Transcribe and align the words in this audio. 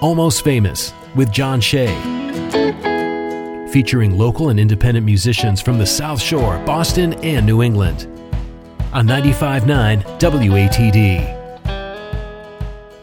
Almost 0.00 0.44
Famous 0.44 0.92
with 1.16 1.32
John 1.32 1.60
Shea. 1.60 1.88
Featuring 3.72 4.16
local 4.16 4.50
and 4.50 4.60
independent 4.60 5.04
musicians 5.04 5.60
from 5.60 5.76
the 5.76 5.86
South 5.86 6.22
Shore, 6.22 6.56
Boston, 6.64 7.14
and 7.14 7.44
New 7.44 7.62
England. 7.62 8.06
On 8.92 9.04
95.9 9.08 10.04
WATD. 10.20 11.38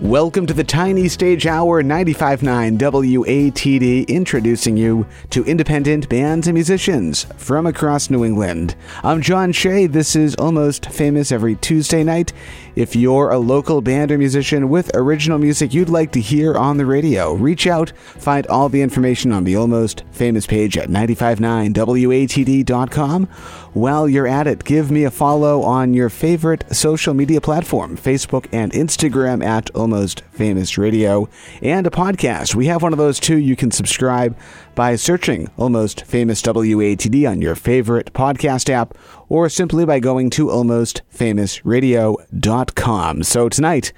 Welcome 0.01 0.45
to 0.45 0.53
the 0.53 0.63
Tiny 0.63 1.07
Stage 1.07 1.45
Hour 1.47 1.81
95.9 1.81 2.77
WATD, 2.77 4.07
introducing 4.07 4.77
you 4.77 5.07
to 5.31 5.43
independent 5.45 6.07
bands 6.09 6.47
and 6.47 6.53
musicians 6.53 7.23
from 7.37 7.65
across 7.65 8.09
New 8.09 8.23
England. 8.23 8.75
I'm 9.03 9.21
John 9.21 9.51
Shea. 9.51 9.87
This 9.87 10.15
is 10.15 10.35
Almost 10.35 10.87
Famous 10.87 11.31
every 11.31 11.55
Tuesday 11.55 12.03
night. 12.03 12.33
If 12.75 12.95
you're 12.95 13.29
a 13.29 13.37
local 13.37 13.81
band 13.81 14.11
or 14.11 14.17
musician 14.17 14.69
with 14.69 14.89
original 14.95 15.37
music 15.37 15.73
you'd 15.73 15.89
like 15.89 16.11
to 16.11 16.19
hear 16.19 16.55
on 16.55 16.77
the 16.77 16.85
radio, 16.85 17.33
reach 17.33 17.67
out. 17.67 17.91
Find 17.95 18.45
all 18.47 18.67
the 18.67 18.81
information 18.81 19.31
on 19.31 19.45
the 19.45 19.55
Almost 19.55 20.03
Famous 20.11 20.45
page 20.45 20.77
at 20.77 20.89
959watd.com. 20.89 23.25
While 23.73 24.09
you're 24.09 24.27
at 24.27 24.47
it, 24.47 24.63
give 24.63 24.91
me 24.91 25.03
a 25.03 25.11
follow 25.11 25.61
on 25.61 25.93
your 25.93 26.09
favorite 26.09 26.63
social 26.73 27.13
media 27.13 27.41
platform, 27.41 27.97
Facebook 27.97 28.47
and 28.51 28.71
Instagram 28.71 29.43
at 29.43 29.69
Almost 29.71 30.21
Famous 30.31 30.77
Radio, 30.77 31.27
and 31.61 31.85
a 31.85 31.89
podcast. 31.89 32.55
We 32.55 32.67
have 32.67 32.81
one 32.81 32.93
of 32.93 32.97
those 32.97 33.19
too. 33.19 33.37
You 33.37 33.55
can 33.55 33.71
subscribe 33.71 34.37
by 34.75 34.95
searching 34.95 35.49
Almost 35.57 36.05
Famous 36.05 36.41
WATD 36.41 37.29
on 37.29 37.41
your 37.41 37.55
favorite 37.55 38.13
podcast 38.13 38.69
app 38.69 38.97
or 39.29 39.49
simply 39.49 39.85
by 39.85 39.99
going 39.99 40.29
to 40.31 40.47
almostfamousradio.com. 40.47 43.23
So 43.23 43.49
tonight, 43.49 43.93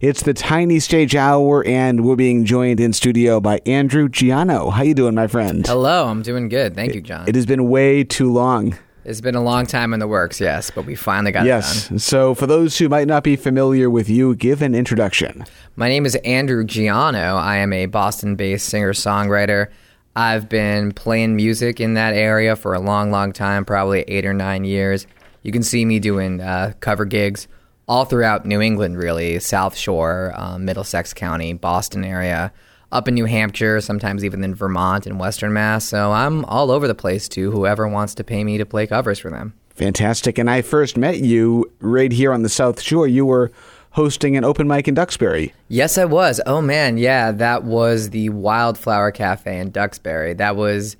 it's 0.00 0.22
the 0.22 0.32
Tiny 0.34 0.80
Stage 0.80 1.16
Hour, 1.16 1.66
and 1.66 2.04
we're 2.04 2.16
being 2.16 2.44
joined 2.44 2.80
in 2.80 2.92
studio 2.92 3.40
by 3.40 3.60
Andrew 3.64 4.08
Giano. 4.08 4.70
How 4.70 4.82
you 4.82 4.94
doing, 4.94 5.14
my 5.14 5.26
friend? 5.26 5.66
Hello, 5.66 6.08
I'm 6.08 6.22
doing 6.22 6.48
good. 6.48 6.74
Thank 6.74 6.94
you, 6.94 7.00
John. 7.00 7.28
It 7.28 7.34
has 7.34 7.46
been 7.46 7.68
way 7.68 8.04
too 8.04 8.30
long. 8.30 8.76
It's 9.06 9.20
been 9.20 9.36
a 9.36 9.42
long 9.42 9.66
time 9.66 9.94
in 9.94 10.00
the 10.00 10.08
works, 10.08 10.40
yes, 10.40 10.72
but 10.72 10.84
we 10.84 10.96
finally 10.96 11.30
got 11.30 11.46
yes. 11.46 11.86
it 11.86 11.90
done. 11.90 11.98
So, 12.00 12.34
for 12.34 12.48
those 12.48 12.76
who 12.76 12.88
might 12.88 13.06
not 13.06 13.22
be 13.22 13.36
familiar 13.36 13.88
with 13.88 14.10
you, 14.10 14.34
give 14.34 14.62
an 14.62 14.74
introduction. 14.74 15.44
My 15.76 15.88
name 15.88 16.04
is 16.04 16.16
Andrew 16.16 16.64
Giano. 16.64 17.36
I 17.36 17.58
am 17.58 17.72
a 17.72 17.86
Boston 17.86 18.34
based 18.34 18.68
singer 18.68 18.92
songwriter. 18.92 19.68
I've 20.16 20.48
been 20.48 20.92
playing 20.92 21.36
music 21.36 21.78
in 21.78 21.92
that 21.94 22.14
area 22.14 22.56
for 22.56 22.72
a 22.72 22.80
long, 22.80 23.10
long 23.10 23.34
time, 23.34 23.66
probably 23.66 24.00
eight 24.08 24.24
or 24.24 24.32
nine 24.32 24.64
years. 24.64 25.06
You 25.42 25.52
can 25.52 25.62
see 25.62 25.84
me 25.84 26.00
doing 26.00 26.40
uh, 26.40 26.72
cover 26.80 27.04
gigs 27.04 27.48
all 27.86 28.06
throughout 28.06 28.46
New 28.46 28.62
England, 28.62 28.96
really 28.96 29.38
South 29.40 29.76
Shore, 29.76 30.32
um, 30.34 30.64
Middlesex 30.64 31.12
County, 31.12 31.52
Boston 31.52 32.02
area, 32.02 32.50
up 32.90 33.08
in 33.08 33.14
New 33.14 33.26
Hampshire, 33.26 33.78
sometimes 33.82 34.24
even 34.24 34.42
in 34.42 34.54
Vermont 34.54 35.06
and 35.06 35.20
Western 35.20 35.52
Mass. 35.52 35.84
So 35.84 36.12
I'm 36.12 36.46
all 36.46 36.70
over 36.70 36.88
the 36.88 36.94
place 36.94 37.28
to 37.30 37.50
whoever 37.50 37.86
wants 37.86 38.14
to 38.14 38.24
pay 38.24 38.42
me 38.42 38.56
to 38.56 38.64
play 38.64 38.86
covers 38.86 39.18
for 39.18 39.30
them. 39.30 39.52
Fantastic. 39.74 40.38
And 40.38 40.48
I 40.48 40.62
first 40.62 40.96
met 40.96 41.18
you 41.18 41.70
right 41.80 42.10
here 42.10 42.32
on 42.32 42.42
the 42.42 42.48
South 42.48 42.80
Shore. 42.80 43.06
You 43.06 43.26
were 43.26 43.52
hosting 43.96 44.36
an 44.36 44.44
open 44.44 44.68
mic 44.68 44.86
in 44.86 44.92
Duxbury. 44.92 45.54
Yes, 45.68 45.96
I 45.96 46.04
was. 46.04 46.38
Oh 46.44 46.60
man, 46.60 46.98
yeah, 46.98 47.32
that 47.32 47.64
was 47.64 48.10
the 48.10 48.28
Wildflower 48.28 49.10
Cafe 49.10 49.58
in 49.58 49.70
Duxbury. 49.70 50.34
That 50.34 50.54
was 50.54 50.98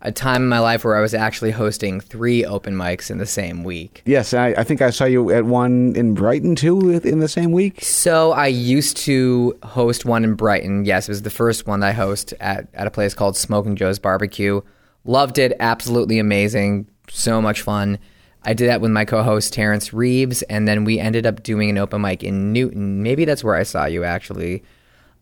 a 0.00 0.10
time 0.10 0.44
in 0.44 0.48
my 0.48 0.58
life 0.58 0.82
where 0.82 0.96
I 0.96 1.02
was 1.02 1.12
actually 1.12 1.50
hosting 1.50 2.00
three 2.00 2.46
open 2.46 2.74
mics 2.74 3.10
in 3.10 3.18
the 3.18 3.26
same 3.26 3.64
week. 3.64 4.00
Yes, 4.06 4.32
I, 4.32 4.54
I 4.56 4.64
think 4.64 4.80
I 4.80 4.88
saw 4.88 5.04
you 5.04 5.30
at 5.30 5.44
one 5.44 5.92
in 5.94 6.14
Brighton 6.14 6.56
too 6.56 6.98
in 7.04 7.18
the 7.18 7.28
same 7.28 7.52
week. 7.52 7.84
So 7.84 8.32
I 8.32 8.46
used 8.46 8.96
to 8.98 9.58
host 9.62 10.06
one 10.06 10.24
in 10.24 10.34
Brighton. 10.34 10.86
Yes, 10.86 11.06
it 11.06 11.12
was 11.12 11.22
the 11.22 11.30
first 11.30 11.66
one 11.66 11.80
that 11.80 11.88
I 11.88 11.92
host 11.92 12.32
at, 12.40 12.66
at 12.72 12.86
a 12.86 12.90
place 12.90 13.12
called 13.12 13.36
Smoking 13.36 13.76
Joe's 13.76 13.98
Barbecue. 13.98 14.62
Loved 15.04 15.36
it, 15.36 15.52
absolutely 15.60 16.18
amazing, 16.18 16.86
so 17.10 17.42
much 17.42 17.60
fun. 17.60 17.98
I 18.44 18.54
did 18.54 18.68
that 18.68 18.80
with 18.80 18.90
my 18.90 19.04
co-host 19.04 19.52
Terrence 19.52 19.92
Reeves, 19.92 20.42
and 20.42 20.66
then 20.66 20.84
we 20.84 20.98
ended 20.98 21.26
up 21.26 21.42
doing 21.42 21.70
an 21.70 21.78
open 21.78 22.00
mic 22.00 22.22
in 22.22 22.52
Newton. 22.52 23.02
Maybe 23.02 23.24
that's 23.24 23.44
where 23.44 23.56
I 23.56 23.64
saw 23.64 23.86
you 23.86 24.04
actually. 24.04 24.62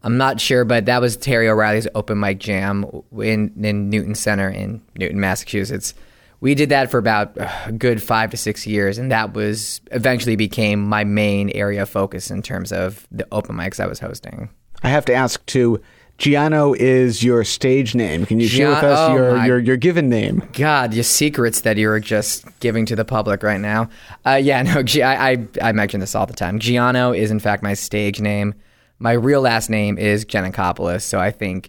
I'm 0.02 0.18
not 0.18 0.40
sure, 0.40 0.64
but 0.64 0.86
that 0.86 1.00
was 1.00 1.16
Terry 1.16 1.48
O'Reilly's 1.48 1.88
open 1.94 2.20
mic 2.20 2.38
jam 2.38 2.84
in, 3.18 3.52
in 3.60 3.90
Newton 3.90 4.14
Center 4.14 4.48
in 4.48 4.80
Newton, 4.96 5.18
Massachusetts. 5.18 5.94
We 6.40 6.54
did 6.54 6.68
that 6.68 6.90
for 6.90 6.98
about 6.98 7.36
a 7.36 7.72
good 7.72 8.02
five 8.02 8.30
to 8.30 8.36
six 8.36 8.66
years, 8.66 8.98
and 8.98 9.10
that 9.10 9.34
was 9.34 9.80
eventually 9.90 10.36
became 10.36 10.86
my 10.86 11.02
main 11.02 11.50
area 11.50 11.82
of 11.82 11.88
focus 11.88 12.30
in 12.30 12.42
terms 12.42 12.72
of 12.72 13.08
the 13.10 13.26
open 13.32 13.56
mics 13.56 13.80
I 13.80 13.86
was 13.86 13.98
hosting. 13.98 14.50
I 14.82 14.90
have 14.90 15.06
to 15.06 15.14
ask 15.14 15.44
too. 15.46 15.80
Giano 16.18 16.72
is 16.72 17.22
your 17.22 17.44
stage 17.44 17.94
name. 17.94 18.24
Can 18.24 18.40
you 18.40 18.48
share 18.48 18.70
with 18.70 18.82
us 18.82 19.10
oh 19.10 19.14
your, 19.14 19.44
your 19.44 19.58
your 19.58 19.76
given 19.76 20.08
name? 20.08 20.42
God, 20.54 20.94
your 20.94 21.04
secrets 21.04 21.60
that 21.62 21.76
you're 21.76 22.00
just 22.00 22.46
giving 22.60 22.86
to 22.86 22.96
the 22.96 23.04
public 23.04 23.42
right 23.42 23.60
now. 23.60 23.90
Uh, 24.24 24.40
yeah, 24.42 24.62
no, 24.74 24.82
Gi- 24.82 25.02
I, 25.02 25.32
I, 25.32 25.48
I 25.62 25.72
mention 25.72 26.00
this 26.00 26.14
all 26.14 26.26
the 26.26 26.32
time. 26.32 26.58
Giano 26.58 27.12
is, 27.12 27.30
in 27.30 27.38
fact, 27.38 27.62
my 27.62 27.74
stage 27.74 28.20
name. 28.20 28.54
My 28.98 29.12
real 29.12 29.42
last 29.42 29.68
name 29.68 29.98
is 29.98 30.24
Giannakopoulos, 30.24 31.02
so 31.02 31.18
I 31.18 31.30
think 31.30 31.68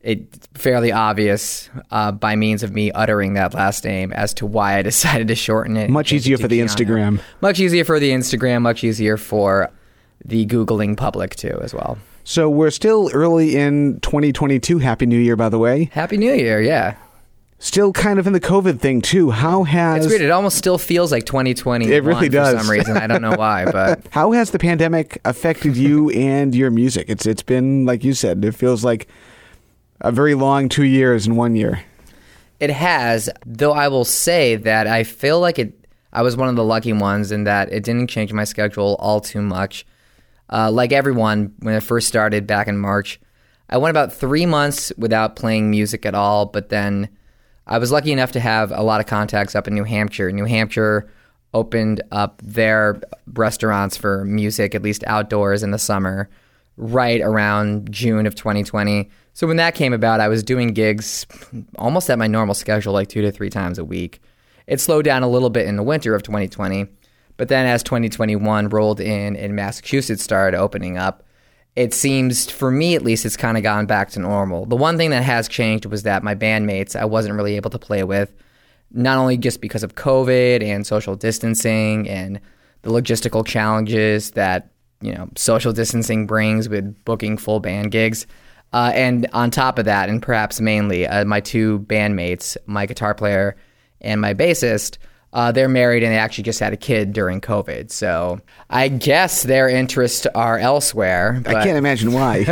it's 0.00 0.46
fairly 0.54 0.92
obvious 0.92 1.68
uh, 1.90 2.12
by 2.12 2.36
means 2.36 2.62
of 2.62 2.72
me 2.72 2.92
uttering 2.92 3.34
that 3.34 3.52
last 3.52 3.84
name 3.84 4.12
as 4.12 4.32
to 4.34 4.46
why 4.46 4.78
I 4.78 4.82
decided 4.92 5.26
to 5.26 5.34
shorten 5.34 5.76
it. 5.76 5.90
Much 5.90 6.12
easier 6.12 6.38
for 6.38 6.46
the 6.46 6.60
Giano. 6.60 6.68
Instagram. 6.72 7.20
Much 7.40 7.58
easier 7.58 7.84
for 7.84 7.98
the 7.98 8.10
Instagram, 8.10 8.62
much 8.62 8.84
easier 8.84 9.16
for 9.16 9.72
the 10.24 10.46
Googling 10.46 10.96
public, 10.96 11.34
too, 11.34 11.58
as 11.62 11.74
well. 11.74 11.98
So 12.24 12.48
we're 12.48 12.70
still 12.70 13.10
early 13.12 13.56
in 13.56 14.00
2022. 14.00 14.78
Happy 14.78 15.06
New 15.06 15.18
Year, 15.18 15.36
by 15.36 15.48
the 15.48 15.58
way. 15.58 15.90
Happy 15.92 16.16
New 16.16 16.32
Year, 16.32 16.60
yeah. 16.60 16.96
Still 17.58 17.92
kind 17.92 18.18
of 18.18 18.26
in 18.26 18.32
the 18.32 18.40
COVID 18.40 18.80
thing 18.80 19.02
too. 19.02 19.30
How 19.30 19.62
has 19.62 20.04
It's 20.04 20.10
weird. 20.10 20.22
It 20.22 20.30
almost 20.30 20.56
still 20.58 20.78
feels 20.78 21.12
like 21.12 21.26
2020. 21.26 21.86
It 21.86 22.02
really 22.02 22.28
does. 22.28 22.54
For 22.54 22.60
some 22.60 22.70
reason. 22.70 22.96
I 22.96 23.06
don't 23.06 23.22
know 23.22 23.36
why, 23.36 23.64
but 23.72 24.04
how 24.10 24.32
has 24.32 24.50
the 24.50 24.58
pandemic 24.58 25.20
affected 25.24 25.76
you 25.76 26.10
and 26.10 26.54
your 26.54 26.72
music? 26.72 27.06
It's 27.08 27.24
it's 27.24 27.42
been 27.42 27.86
like 27.86 28.02
you 28.02 28.14
said. 28.14 28.44
It 28.44 28.56
feels 28.56 28.84
like 28.84 29.06
a 30.00 30.10
very 30.10 30.34
long 30.34 30.68
two 30.68 30.82
years 30.84 31.26
in 31.26 31.36
one 31.36 31.54
year. 31.54 31.84
It 32.58 32.70
has, 32.70 33.30
though 33.46 33.72
I 33.72 33.86
will 33.88 34.04
say 34.04 34.56
that 34.56 34.86
I 34.88 35.04
feel 35.04 35.38
like 35.38 35.58
it. 35.58 35.72
I 36.12 36.22
was 36.22 36.36
one 36.36 36.48
of 36.48 36.56
the 36.56 36.64
lucky 36.64 36.92
ones 36.92 37.32
in 37.32 37.44
that 37.44 37.72
it 37.72 37.84
didn't 37.84 38.08
change 38.08 38.32
my 38.32 38.44
schedule 38.44 38.96
all 38.98 39.20
too 39.20 39.40
much. 39.40 39.86
Uh, 40.52 40.70
like 40.70 40.92
everyone, 40.92 41.54
when 41.60 41.74
I 41.74 41.80
first 41.80 42.06
started 42.06 42.46
back 42.46 42.68
in 42.68 42.76
March, 42.76 43.18
I 43.70 43.78
went 43.78 43.90
about 43.90 44.12
three 44.12 44.44
months 44.44 44.92
without 44.98 45.34
playing 45.34 45.70
music 45.70 46.04
at 46.04 46.14
all. 46.14 46.46
But 46.46 46.68
then 46.68 47.08
I 47.66 47.78
was 47.78 47.90
lucky 47.90 48.12
enough 48.12 48.32
to 48.32 48.40
have 48.40 48.70
a 48.70 48.82
lot 48.82 49.00
of 49.00 49.06
contacts 49.06 49.54
up 49.56 49.66
in 49.66 49.74
New 49.74 49.84
Hampshire. 49.84 50.30
New 50.30 50.44
Hampshire 50.44 51.10
opened 51.54 52.02
up 52.12 52.40
their 52.44 53.00
restaurants 53.32 53.96
for 53.96 54.24
music, 54.24 54.74
at 54.74 54.82
least 54.82 55.04
outdoors 55.06 55.62
in 55.62 55.70
the 55.70 55.78
summer, 55.78 56.28
right 56.76 57.20
around 57.20 57.90
June 57.90 58.26
of 58.26 58.34
2020. 58.34 59.10
So 59.34 59.46
when 59.46 59.56
that 59.56 59.74
came 59.74 59.94
about, 59.94 60.20
I 60.20 60.28
was 60.28 60.42
doing 60.42 60.74
gigs 60.74 61.26
almost 61.78 62.10
at 62.10 62.18
my 62.18 62.26
normal 62.26 62.54
schedule, 62.54 62.92
like 62.92 63.08
two 63.08 63.22
to 63.22 63.32
three 63.32 63.50
times 63.50 63.78
a 63.78 63.84
week. 63.84 64.20
It 64.66 64.80
slowed 64.80 65.04
down 65.04 65.22
a 65.22 65.28
little 65.28 65.50
bit 65.50 65.66
in 65.66 65.76
the 65.76 65.82
winter 65.82 66.14
of 66.14 66.22
2020, 66.22 66.86
but 67.36 67.48
then 67.48 67.66
as 67.66 67.82
2021 67.82 68.68
rolled 68.68 69.00
in 69.00 69.36
and 69.36 69.56
Massachusetts 69.56 70.22
started 70.22 70.56
opening 70.56 70.98
up, 70.98 71.24
it 71.74 71.94
seems, 71.94 72.50
for 72.50 72.70
me 72.70 72.94
at 72.94 73.02
least, 73.02 73.24
it's 73.24 73.36
kind 73.36 73.56
of 73.56 73.62
gone 73.62 73.86
back 73.86 74.10
to 74.10 74.20
normal. 74.20 74.66
The 74.66 74.76
one 74.76 74.98
thing 74.98 75.10
that 75.10 75.22
has 75.22 75.48
changed 75.48 75.86
was 75.86 76.02
that 76.02 76.22
my 76.22 76.34
bandmates 76.34 76.94
I 76.94 77.06
wasn't 77.06 77.34
really 77.34 77.56
able 77.56 77.70
to 77.70 77.78
play 77.78 78.04
with, 78.04 78.34
not 78.90 79.16
only 79.16 79.38
just 79.38 79.60
because 79.60 79.82
of 79.82 79.94
COVID 79.94 80.62
and 80.62 80.86
social 80.86 81.16
distancing 81.16 82.08
and 82.08 82.40
the 82.82 82.90
logistical 82.90 83.46
challenges 83.46 84.32
that 84.32 84.70
you 85.00 85.12
know 85.14 85.28
social 85.36 85.72
distancing 85.72 86.26
brings 86.26 86.68
with 86.68 87.04
booking 87.04 87.38
full 87.38 87.60
band 87.60 87.90
gigs. 87.90 88.26
Uh, 88.74 88.90
and 88.94 89.26
on 89.32 89.50
top 89.50 89.78
of 89.78 89.84
that, 89.84 90.08
and 90.08 90.22
perhaps 90.22 90.60
mainly, 90.60 91.06
uh, 91.06 91.24
my 91.24 91.40
two 91.40 91.80
bandmates, 91.80 92.56
my 92.66 92.86
guitar 92.86 93.14
player 93.14 93.54
and 94.00 94.20
my 94.20 94.32
bassist, 94.32 94.96
uh, 95.32 95.50
they're 95.50 95.68
married 95.68 96.02
and 96.02 96.12
they 96.12 96.18
actually 96.18 96.44
just 96.44 96.60
had 96.60 96.72
a 96.72 96.76
kid 96.76 97.12
during 97.12 97.40
COVID. 97.40 97.90
So 97.90 98.40
I 98.68 98.88
guess 98.88 99.42
their 99.44 99.68
interests 99.68 100.26
are 100.34 100.58
elsewhere. 100.58 101.42
I 101.46 101.52
can't 101.64 101.78
imagine 101.78 102.12
why. 102.12 102.44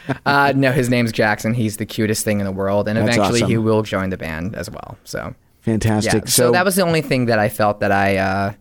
uh, 0.26 0.52
no, 0.56 0.72
his 0.72 0.88
name's 0.88 1.12
Jackson. 1.12 1.54
He's 1.54 1.76
the 1.76 1.86
cutest 1.86 2.24
thing 2.24 2.40
in 2.40 2.46
the 2.46 2.52
world, 2.52 2.88
and 2.88 2.96
That's 2.96 3.16
eventually 3.16 3.42
awesome. 3.42 3.50
he 3.50 3.58
will 3.58 3.82
join 3.82 4.10
the 4.10 4.16
band 4.16 4.56
as 4.56 4.68
well. 4.68 4.98
So 5.04 5.34
Fantastic. 5.60 6.12
yeah, 6.12 6.20
so, 6.20 6.46
so 6.46 6.52
that 6.52 6.64
was 6.64 6.76
the 6.76 6.82
only 6.82 7.02
thing 7.02 7.26
that 7.26 7.38
I 7.38 7.48
felt 7.48 7.80
that 7.80 7.92
I 7.92 8.16
uh, 8.16 8.52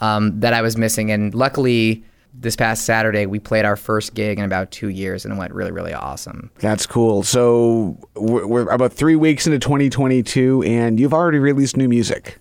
um, 0.00 0.40
that 0.40 0.52
I 0.52 0.60
was 0.60 0.76
missing, 0.76 1.10
and 1.10 1.34
luckily 1.34 2.04
this 2.36 2.56
past 2.56 2.84
Saturday 2.84 3.26
we 3.26 3.38
played 3.38 3.64
our 3.64 3.76
first 3.76 4.14
gig 4.14 4.38
in 4.38 4.44
about 4.44 4.70
two 4.70 4.88
years, 4.88 5.24
and 5.24 5.32
it 5.32 5.38
went 5.38 5.54
really, 5.54 5.70
really 5.70 5.94
awesome. 5.94 6.50
That's 6.58 6.84
cool. 6.84 7.22
So 7.22 7.96
we're, 8.14 8.46
we're 8.46 8.68
about 8.68 8.92
three 8.92 9.16
weeks 9.16 9.46
into 9.46 9.58
2022, 9.58 10.64
and 10.64 11.00
you've 11.00 11.14
already 11.14 11.38
released 11.38 11.76
new 11.76 11.88
music. 11.88 12.38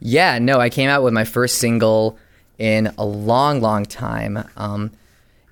Yeah, 0.00 0.38
no, 0.38 0.60
I 0.60 0.70
came 0.70 0.88
out 0.88 1.02
with 1.02 1.12
my 1.12 1.24
first 1.24 1.58
single 1.58 2.18
in 2.58 2.92
a 2.98 3.04
long, 3.04 3.60
long 3.60 3.84
time. 3.84 4.44
Um, 4.56 4.90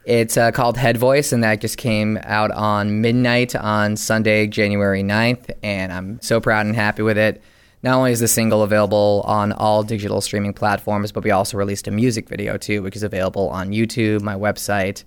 It's 0.05 0.37
uh, 0.37 0.53
called 0.53 0.77
Head 0.77 0.97
Voice, 0.99 1.33
and 1.33 1.43
that 1.43 1.61
just 1.61 1.79
came 1.79 2.17
out 2.23 2.53
on 2.53 3.01
midnight 3.01 3.57
on 3.57 3.97
Sunday, 3.97 4.47
January 4.47 5.03
9th, 5.03 5.51
and 5.65 5.93
I'm 5.93 6.21
so 6.23 6.41
proud 6.41 6.65
and 6.67 6.77
happy 6.77 7.03
with 7.03 7.19
it. 7.19 7.43
Not 7.83 7.97
only 7.97 8.13
is 8.13 8.21
the 8.21 8.29
single 8.29 8.63
available 8.63 9.23
on 9.27 9.51
all 9.53 9.83
digital 9.83 10.21
streaming 10.21 10.53
platforms, 10.55 11.11
but 11.11 11.25
we 11.25 11.33
also 11.33 11.57
released 11.59 11.89
a 11.89 11.91
music 11.91 12.29
video 12.29 12.57
too, 12.57 12.83
which 12.83 12.95
is 12.95 13.03
available 13.03 13.49
on 13.49 13.71
YouTube, 13.71 14.23
my 14.23 14.35
website, 14.37 15.03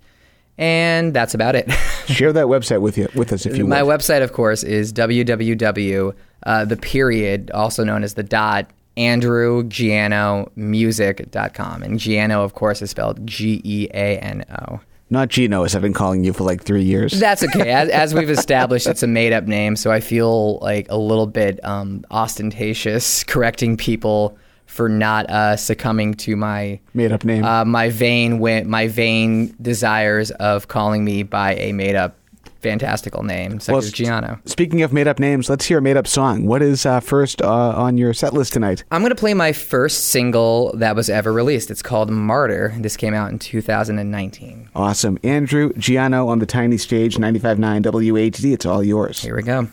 and 0.58 1.14
that's 1.14 1.32
about 1.32 1.56
it. 1.56 1.70
Share 2.06 2.32
that 2.34 2.46
website 2.46 2.82
with 2.82 2.98
you 2.98 3.08
with 3.14 3.32
us 3.32 3.46
if 3.46 3.56
you 3.56 3.66
my 3.66 3.82
would. 3.82 4.00
website, 4.00 4.22
of 4.22 4.34
course, 4.34 4.62
is 4.62 4.92
www. 4.92 6.14
Uh, 6.42 6.64
the 6.66 6.76
period, 6.76 7.50
also 7.52 7.84
known 7.84 8.02
as 8.04 8.14
the 8.14 8.22
dot, 8.22 8.70
andrewgianomusic.com. 8.96 11.82
And 11.82 11.98
Giano, 11.98 12.44
of 12.44 12.54
course, 12.54 12.82
is 12.82 12.90
spelled 12.90 13.26
G 13.26 13.60
E 13.64 13.88
A 13.92 14.18
N 14.18 14.44
O. 14.68 14.80
Not 15.12 15.28
Gino, 15.28 15.64
as 15.64 15.74
I've 15.74 15.82
been 15.82 15.92
calling 15.92 16.22
you 16.22 16.32
for 16.32 16.44
like 16.44 16.62
three 16.62 16.84
years. 16.84 17.18
That's 17.18 17.42
okay. 17.42 17.72
As, 17.72 17.88
as 17.88 18.14
we've 18.14 18.30
established, 18.30 18.86
it's 18.86 19.02
a 19.02 19.08
made 19.08 19.32
up 19.32 19.42
name, 19.44 19.74
so 19.74 19.90
I 19.90 19.98
feel 19.98 20.60
like 20.60 20.86
a 20.88 20.96
little 20.96 21.26
bit 21.26 21.58
um, 21.64 22.04
ostentatious 22.12 23.24
correcting 23.24 23.76
people 23.76 24.38
for 24.66 24.88
not 24.88 25.28
uh, 25.28 25.56
succumbing 25.56 26.14
to 26.14 26.36
my 26.36 26.78
Made 26.94 27.10
up 27.10 27.24
name. 27.24 27.44
uh, 27.44 27.64
my 27.64 27.90
vain 27.90 28.38
my 28.68 28.86
vain 28.86 29.52
desires 29.60 30.30
of 30.30 30.68
calling 30.68 31.04
me 31.04 31.24
by 31.24 31.56
a 31.56 31.72
made 31.72 31.96
up 31.96 32.14
fantastical 32.60 33.22
name 33.22 33.60
such 33.60 33.72
Well, 33.72 33.78
as 33.78 33.92
Giano. 33.92 34.40
Speaking 34.44 34.82
of 34.82 34.92
made 34.92 35.08
up 35.08 35.18
names, 35.18 35.48
let's 35.48 35.64
hear 35.66 35.78
a 35.78 35.82
made 35.82 35.96
up 35.96 36.06
song. 36.06 36.46
What 36.46 36.62
is 36.62 36.84
uh, 36.86 37.00
first 37.00 37.42
uh, 37.42 37.48
on 37.48 37.96
your 37.98 38.12
set 38.14 38.32
list 38.32 38.52
tonight? 38.52 38.84
I'm 38.90 39.00
going 39.00 39.10
to 39.10 39.16
play 39.16 39.34
my 39.34 39.52
first 39.52 40.06
single 40.06 40.72
that 40.76 40.94
was 40.96 41.08
ever 41.10 41.32
released. 41.32 41.70
It's 41.70 41.82
called 41.82 42.10
Martyr. 42.10 42.74
This 42.78 42.96
came 42.96 43.14
out 43.14 43.30
in 43.30 43.38
2019. 43.38 44.70
Awesome. 44.74 45.18
Andrew 45.22 45.72
Giano 45.74 46.28
on 46.28 46.38
the 46.38 46.46
tiny 46.46 46.76
stage, 46.78 47.16
95.9 47.16 47.82
WATD. 47.82 48.52
It's 48.52 48.66
all 48.66 48.82
yours. 48.82 49.20
Here 49.22 49.36
we 49.36 49.42
go. 49.42 49.68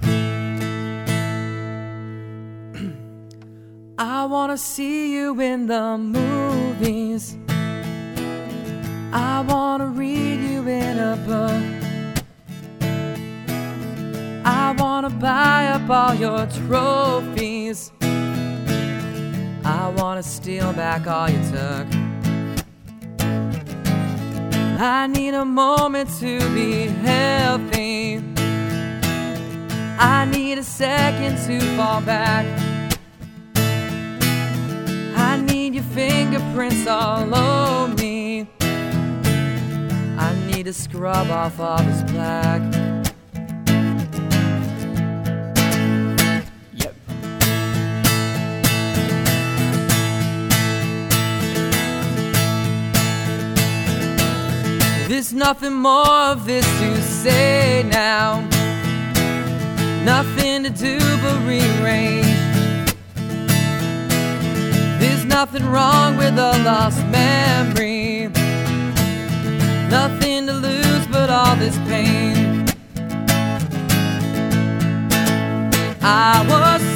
I 3.96 4.26
wanna 4.26 4.58
see 4.58 5.14
you 5.14 5.40
in 5.40 5.66
the 5.66 5.96
movies. 5.98 7.36
I 9.12 9.44
wanna 9.46 9.86
read 9.86 10.40
you 10.40 10.66
in 10.66 10.98
a 10.98 11.16
book. 11.24 11.73
Wanna 14.78 15.10
buy 15.10 15.66
up 15.68 15.88
all 15.90 16.14
your 16.14 16.46
trophies. 16.46 17.92
I 19.64 19.92
wanna 19.96 20.22
steal 20.22 20.72
back 20.72 21.06
all 21.06 21.28
you 21.28 21.38
took. 21.50 21.86
I 24.80 25.06
need 25.06 25.34
a 25.34 25.44
moment 25.44 26.10
to 26.20 26.38
be 26.54 26.86
healthy. 26.86 28.22
I 29.98 30.26
need 30.30 30.58
a 30.58 30.64
second 30.64 31.36
to 31.46 31.60
fall 31.76 32.00
back. 32.00 32.44
I 35.16 35.40
need 35.40 35.74
your 35.74 35.84
fingerprints 35.84 36.86
all 36.86 37.34
over 37.34 37.94
me. 37.94 38.46
I 40.18 40.34
need 40.46 40.64
to 40.64 40.72
scrub 40.72 41.30
off 41.30 41.58
all 41.60 41.82
this 41.82 42.02
black. 42.12 42.83
There's 55.06 55.34
nothing 55.34 55.74
more 55.74 56.08
of 56.32 56.46
this 56.46 56.64
to 56.80 57.02
say 57.02 57.84
now. 57.86 58.40
Nothing 60.02 60.64
to 60.64 60.70
do 60.70 60.98
but 61.22 61.46
rearrange. 61.46 62.24
There's 64.98 65.26
nothing 65.26 65.66
wrong 65.66 66.16
with 66.16 66.38
a 66.38 66.52
lost 66.64 67.04
memory. 67.08 68.28
Nothing 69.90 70.46
to 70.46 70.54
lose 70.54 71.06
but 71.08 71.28
all 71.28 71.54
this 71.56 71.76
pain. 71.86 72.64
I 76.00 76.44
was 76.48 76.93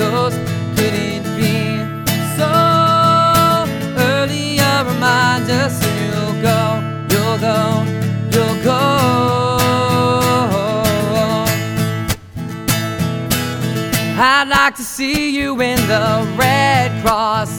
ghost. 0.00 0.38
Could 0.76 0.94
it 1.12 1.22
be 1.38 1.56
so 2.38 2.50
early? 4.08 4.58
A 4.58 4.74
reminder, 4.92 5.68
soon 5.78 5.96
you'll 6.10 6.38
go, 6.50 6.60
you'll 7.12 7.38
go, 7.48 7.58
you'll 8.32 8.58
go. 8.64 8.80
I'd 14.32 14.48
like 14.48 14.74
to 14.76 14.82
see 14.82 15.36
you 15.38 15.60
in 15.60 15.80
the 15.86 16.06
Red 16.42 16.90
Cross. 17.02 17.52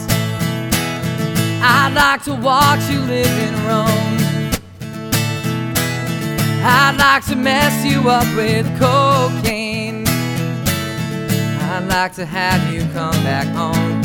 I'd 1.74 1.92
like 1.94 2.22
to 2.24 2.34
watch 2.34 2.82
you 2.90 3.00
live 3.14 3.36
in 3.46 3.54
Rome. 3.68 4.18
I'd 6.64 6.96
like 6.98 7.24
to 7.26 7.36
mess 7.36 7.84
you 7.84 7.98
up 8.08 8.28
with 8.36 8.66
cocaine. 8.80 9.71
I'd 11.82 11.88
like 11.88 12.12
to 12.14 12.24
have 12.24 12.72
you 12.72 12.82
come 12.92 13.24
back 13.24 13.48
home. 13.48 14.00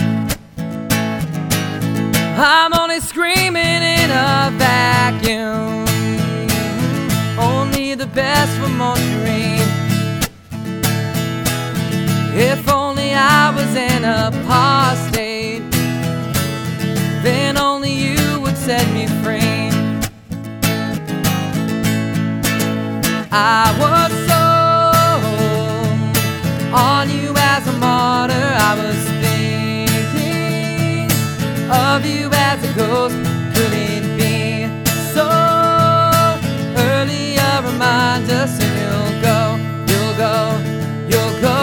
I'm 2.40 2.74
only 2.74 3.00
screaming 3.00 3.84
in 3.84 4.10
a 4.10 4.50
vacuum. 4.58 5.86
Only 7.38 7.94
the 7.94 8.08
best 8.08 8.52
from 8.60 8.80
Montreal. 8.80 9.62
If 12.34 12.68
only 12.68 13.14
I 13.14 13.52
was 13.56 13.76
in 13.76 14.04
a 14.04 14.32
apostate, 14.34 15.62
then 17.22 17.58
only 17.60 17.92
you 17.92 18.42
would 18.42 18.58
set 18.58 18.92
me 18.92 19.06
free. 19.24 19.70
I 23.32 23.72
was 23.80 24.12
sold 24.28 24.58
on 26.74 27.10
you 27.12 27.37
as 27.58 27.68
a 27.68 27.72
martyr. 27.80 28.50
I 28.70 28.74
was 28.82 29.00
thinking 29.24 31.10
of 31.72 32.06
you 32.06 32.30
as 32.32 32.64
a 32.64 32.72
ghost. 32.76 33.16
Could 33.56 33.74
it 33.74 34.04
be 34.20 34.68
so 35.16 35.28
early? 36.86 37.38
A 37.38 37.62
reminder, 37.64 38.46
soon 38.56 38.74
you'll 38.82 39.16
go, 39.30 39.40
you'll 39.90 40.16
go, 40.26 40.36
you'll 41.12 41.36
go. 41.42 41.60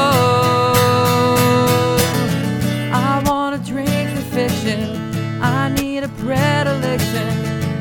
I 2.92 3.22
wanna 3.26 3.58
drink 3.58 4.06
the 4.18 4.24
fiction. 4.36 4.80
I 5.40 5.68
need 5.78 6.02
a 6.02 6.08
predilection. 6.24 7.30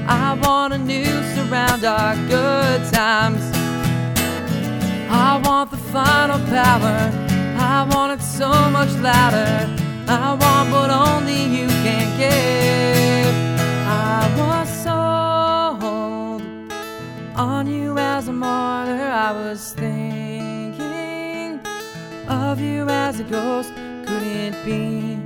I 0.08 0.36
want 0.44 0.74
a 0.74 0.78
noose 0.78 1.34
around 1.46 1.84
our 1.84 2.16
good 2.28 2.80
times. 2.94 3.44
I 5.10 5.42
want 5.44 5.72
the 5.72 5.78
final 5.78 6.40
power. 6.50 7.23
I 7.84 7.86
want 7.88 8.18
it 8.18 8.24
so 8.24 8.48
much 8.70 8.94
louder. 9.00 9.68
I 10.08 10.36
want 10.36 10.72
what 10.72 10.90
only 10.90 11.44
you 11.58 11.68
can 11.68 12.08
give. 12.18 13.36
I 13.86 14.24
was 14.40 14.70
sold 14.86 16.42
on 17.36 17.68
you 17.68 17.98
as 17.98 18.30
a 18.30 18.32
martyr. 18.32 19.04
I 19.04 19.34
was 19.34 19.74
thinking 19.74 21.60
of 22.30 22.62
you 22.62 22.88
as 22.88 23.20
a 23.20 23.26
ghost. 23.26 23.74
Could 24.08 24.24
it 24.24 24.56
be 24.64 25.20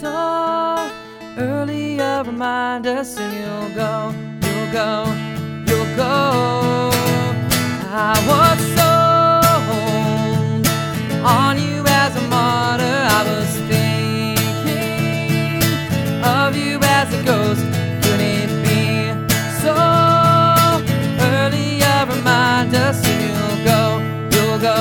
so 0.00 0.88
early? 1.36 1.98
A 1.98 2.22
reminder, 2.22 3.04
soon 3.04 3.34
you'll 3.34 3.74
go, 3.74 4.14
you'll 4.44 4.72
go, 4.72 5.04
you'll 5.66 5.94
go. 5.94 6.90
I 7.92 8.14
was 8.26 8.77
I 13.18 13.24
was 13.24 13.50
thinking 13.66 14.78
of 16.22 16.56
you 16.56 16.78
as 16.84 17.12
a 17.12 17.22
ghost. 17.24 17.64
Could 18.04 18.20
it 18.20 18.48
be 18.62 19.10
so 19.60 19.74
early? 21.26 21.80
A 21.82 22.06
reminder, 22.06 22.92
soon 22.92 23.20
you'll 23.20 23.64
go, 23.64 23.98
you'll 24.30 24.60
go, 24.60 24.76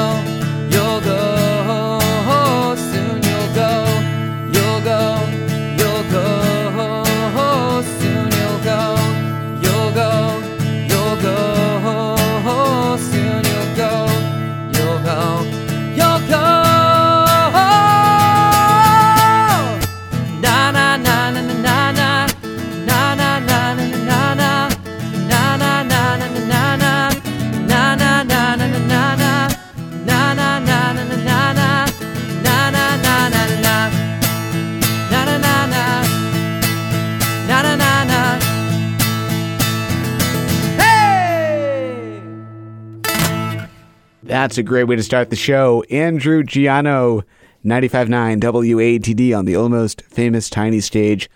That's 44.47 44.57
a 44.57 44.63
great 44.63 44.85
way 44.85 44.95
to 44.95 45.03
start 45.03 45.29
the 45.29 45.35
show. 45.35 45.83
Andrew 45.91 46.41
Giano, 46.41 47.23
95.9 47.65 48.39
WATD 48.39 49.37
on 49.37 49.43
the 49.43 49.57
almost 49.57 50.03
famous 50.03 50.49
tiny 50.49 50.79
stage. 50.79 51.29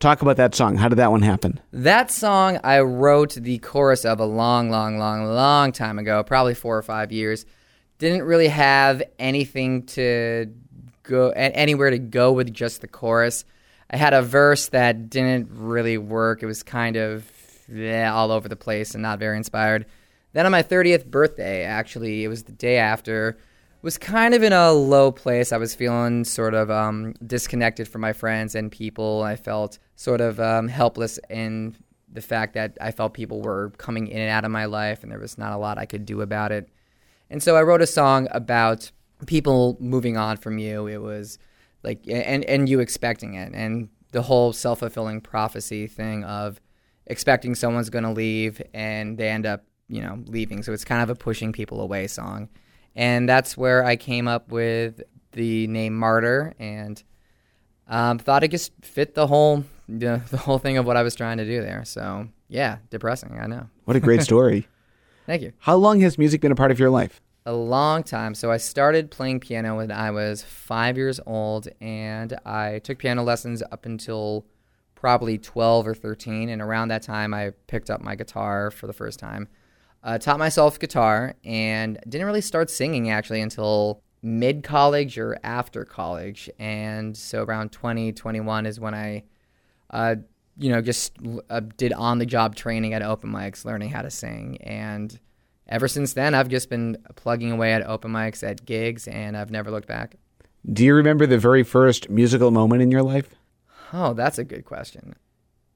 Talk 0.00 0.20
about 0.20 0.36
that 0.36 0.54
song. 0.54 0.76
How 0.76 0.90
did 0.90 0.96
that 0.96 1.10
one 1.10 1.22
happen? 1.22 1.60
That 1.72 2.10
song 2.10 2.60
I 2.62 2.80
wrote 2.80 3.36
the 3.36 3.56
chorus 3.60 4.04
of 4.04 4.20
a 4.20 4.26
long, 4.26 4.68
long, 4.68 4.98
long, 4.98 5.24
long 5.24 5.72
time 5.72 5.98
ago, 5.98 6.22
probably 6.22 6.52
four 6.52 6.76
or 6.76 6.82
five 6.82 7.10
years. 7.10 7.46
Didn't 7.96 8.24
really 8.24 8.48
have 8.48 9.02
anything 9.18 9.86
to 9.86 10.52
go 11.04 11.30
anywhere 11.30 11.88
to 11.88 11.98
go 11.98 12.32
with 12.32 12.52
just 12.52 12.82
the 12.82 12.86
chorus. 12.86 13.46
I 13.90 13.96
had 13.96 14.12
a 14.12 14.20
verse 14.20 14.68
that 14.68 15.08
didn't 15.08 15.48
really 15.50 15.96
work. 15.96 16.42
It 16.42 16.46
was 16.46 16.62
kind 16.62 16.96
of 16.96 17.32
all 17.70 18.30
over 18.30 18.46
the 18.46 18.56
place 18.56 18.92
and 18.92 19.02
not 19.02 19.20
very 19.20 19.38
inspired. 19.38 19.86
Then 20.38 20.46
on 20.46 20.52
my 20.52 20.62
30th 20.62 21.06
birthday, 21.06 21.64
actually, 21.64 22.22
it 22.22 22.28
was 22.28 22.44
the 22.44 22.52
day 22.52 22.76
after, 22.76 23.36
was 23.82 23.98
kind 23.98 24.34
of 24.34 24.44
in 24.44 24.52
a 24.52 24.70
low 24.70 25.10
place. 25.10 25.50
I 25.50 25.56
was 25.56 25.74
feeling 25.74 26.24
sort 26.24 26.54
of 26.54 26.70
um, 26.70 27.14
disconnected 27.26 27.88
from 27.88 28.02
my 28.02 28.12
friends 28.12 28.54
and 28.54 28.70
people. 28.70 29.24
I 29.24 29.34
felt 29.34 29.80
sort 29.96 30.20
of 30.20 30.38
um, 30.38 30.68
helpless 30.68 31.18
in 31.28 31.74
the 32.08 32.20
fact 32.20 32.54
that 32.54 32.78
I 32.80 32.92
felt 32.92 33.14
people 33.14 33.42
were 33.42 33.70
coming 33.78 34.06
in 34.06 34.20
and 34.20 34.30
out 34.30 34.44
of 34.44 34.52
my 34.52 34.66
life, 34.66 35.02
and 35.02 35.10
there 35.10 35.18
was 35.18 35.38
not 35.38 35.54
a 35.54 35.56
lot 35.56 35.76
I 35.76 35.86
could 35.86 36.06
do 36.06 36.20
about 36.20 36.52
it. 36.52 36.68
And 37.30 37.42
so 37.42 37.56
I 37.56 37.64
wrote 37.64 37.82
a 37.82 37.86
song 37.88 38.28
about 38.30 38.92
people 39.26 39.76
moving 39.80 40.16
on 40.16 40.36
from 40.36 40.58
you. 40.58 40.86
It 40.86 40.98
was 40.98 41.40
like, 41.82 42.06
and 42.06 42.44
and 42.44 42.68
you 42.68 42.78
expecting 42.78 43.34
it, 43.34 43.54
and 43.54 43.88
the 44.12 44.22
whole 44.22 44.52
self 44.52 44.78
fulfilling 44.78 45.20
prophecy 45.20 45.88
thing 45.88 46.22
of 46.22 46.60
expecting 47.08 47.56
someone's 47.56 47.90
going 47.90 48.04
to 48.04 48.12
leave 48.12 48.62
and 48.72 49.18
they 49.18 49.30
end 49.30 49.44
up 49.44 49.64
you 49.88 50.02
know, 50.02 50.22
leaving. 50.26 50.62
So 50.62 50.72
it's 50.72 50.84
kind 50.84 51.02
of 51.02 51.10
a 51.10 51.14
pushing 51.14 51.52
people 51.52 51.80
away 51.80 52.06
song. 52.06 52.48
And 52.94 53.28
that's 53.28 53.56
where 53.56 53.84
I 53.84 53.96
came 53.96 54.28
up 54.28 54.50
with 54.50 55.02
the 55.32 55.66
name 55.68 55.96
Martyr 55.96 56.54
and 56.58 57.02
um, 57.88 58.18
thought 58.18 58.44
it 58.44 58.50
just 58.50 58.72
fit 58.82 59.14
the 59.14 59.26
whole 59.26 59.64
the, 59.88 60.20
the 60.30 60.36
whole 60.36 60.58
thing 60.58 60.76
of 60.76 60.86
what 60.86 60.96
I 60.96 61.02
was 61.02 61.14
trying 61.14 61.38
to 61.38 61.44
do 61.44 61.60
there. 61.62 61.84
So 61.84 62.28
yeah, 62.48 62.78
depressing. 62.90 63.38
I 63.40 63.46
know. 63.46 63.68
What 63.84 63.96
a 63.96 64.00
great 64.00 64.22
story. 64.22 64.68
Thank 65.26 65.42
you. 65.42 65.52
How 65.58 65.76
long 65.76 66.00
has 66.00 66.16
music 66.16 66.40
been 66.40 66.52
a 66.52 66.56
part 66.56 66.70
of 66.70 66.78
your 66.78 66.90
life? 66.90 67.20
A 67.44 67.52
long 67.52 68.02
time. 68.02 68.34
So 68.34 68.50
I 68.50 68.56
started 68.56 69.10
playing 69.10 69.40
piano 69.40 69.76
when 69.76 69.90
I 69.90 70.10
was 70.10 70.42
five 70.42 70.96
years 70.96 71.20
old, 71.26 71.68
and 71.80 72.38
I 72.44 72.78
took 72.80 72.98
piano 72.98 73.22
lessons 73.22 73.62
up 73.70 73.86
until 73.86 74.46
probably 74.94 75.38
12 75.38 75.86
or 75.86 75.94
13. 75.94 76.48
And 76.48 76.60
around 76.60 76.88
that 76.88 77.02
time, 77.02 77.32
I 77.32 77.52
picked 77.66 77.90
up 77.90 78.00
my 78.02 78.16
guitar 78.16 78.70
for 78.70 78.86
the 78.86 78.92
first 78.92 79.18
time 79.18 79.48
uh, 80.02 80.18
taught 80.18 80.38
myself 80.38 80.78
guitar 80.78 81.34
and 81.44 81.98
didn't 82.08 82.26
really 82.26 82.40
start 82.40 82.70
singing 82.70 83.10
actually 83.10 83.40
until 83.40 84.02
mid 84.22 84.62
college 84.62 85.18
or 85.18 85.38
after 85.42 85.84
college. 85.84 86.50
And 86.58 87.16
so 87.16 87.44
around 87.44 87.70
2021 87.72 88.66
is 88.66 88.80
when 88.80 88.94
I, 88.94 89.24
uh, 89.90 90.16
you 90.56 90.70
know, 90.70 90.80
just 90.80 91.16
uh, 91.50 91.60
did 91.76 91.92
on 91.92 92.18
the 92.18 92.26
job 92.26 92.56
training 92.56 92.94
at 92.94 93.02
open 93.02 93.30
mics, 93.30 93.64
learning 93.64 93.90
how 93.90 94.02
to 94.02 94.10
sing. 94.10 94.58
And 94.62 95.18
ever 95.68 95.88
since 95.88 96.12
then, 96.12 96.34
I've 96.34 96.48
just 96.48 96.70
been 96.70 96.98
plugging 97.16 97.52
away 97.52 97.72
at 97.72 97.86
open 97.86 98.12
mics, 98.12 98.48
at 98.48 98.64
gigs, 98.64 99.06
and 99.08 99.36
I've 99.36 99.50
never 99.50 99.70
looked 99.70 99.88
back. 99.88 100.16
Do 100.70 100.84
you 100.84 100.94
remember 100.94 101.26
the 101.26 101.38
very 101.38 101.62
first 101.62 102.10
musical 102.10 102.50
moment 102.50 102.82
in 102.82 102.90
your 102.90 103.02
life? 103.02 103.28
Oh, 103.92 104.12
that's 104.12 104.38
a 104.38 104.44
good 104.44 104.64
question. 104.64 105.14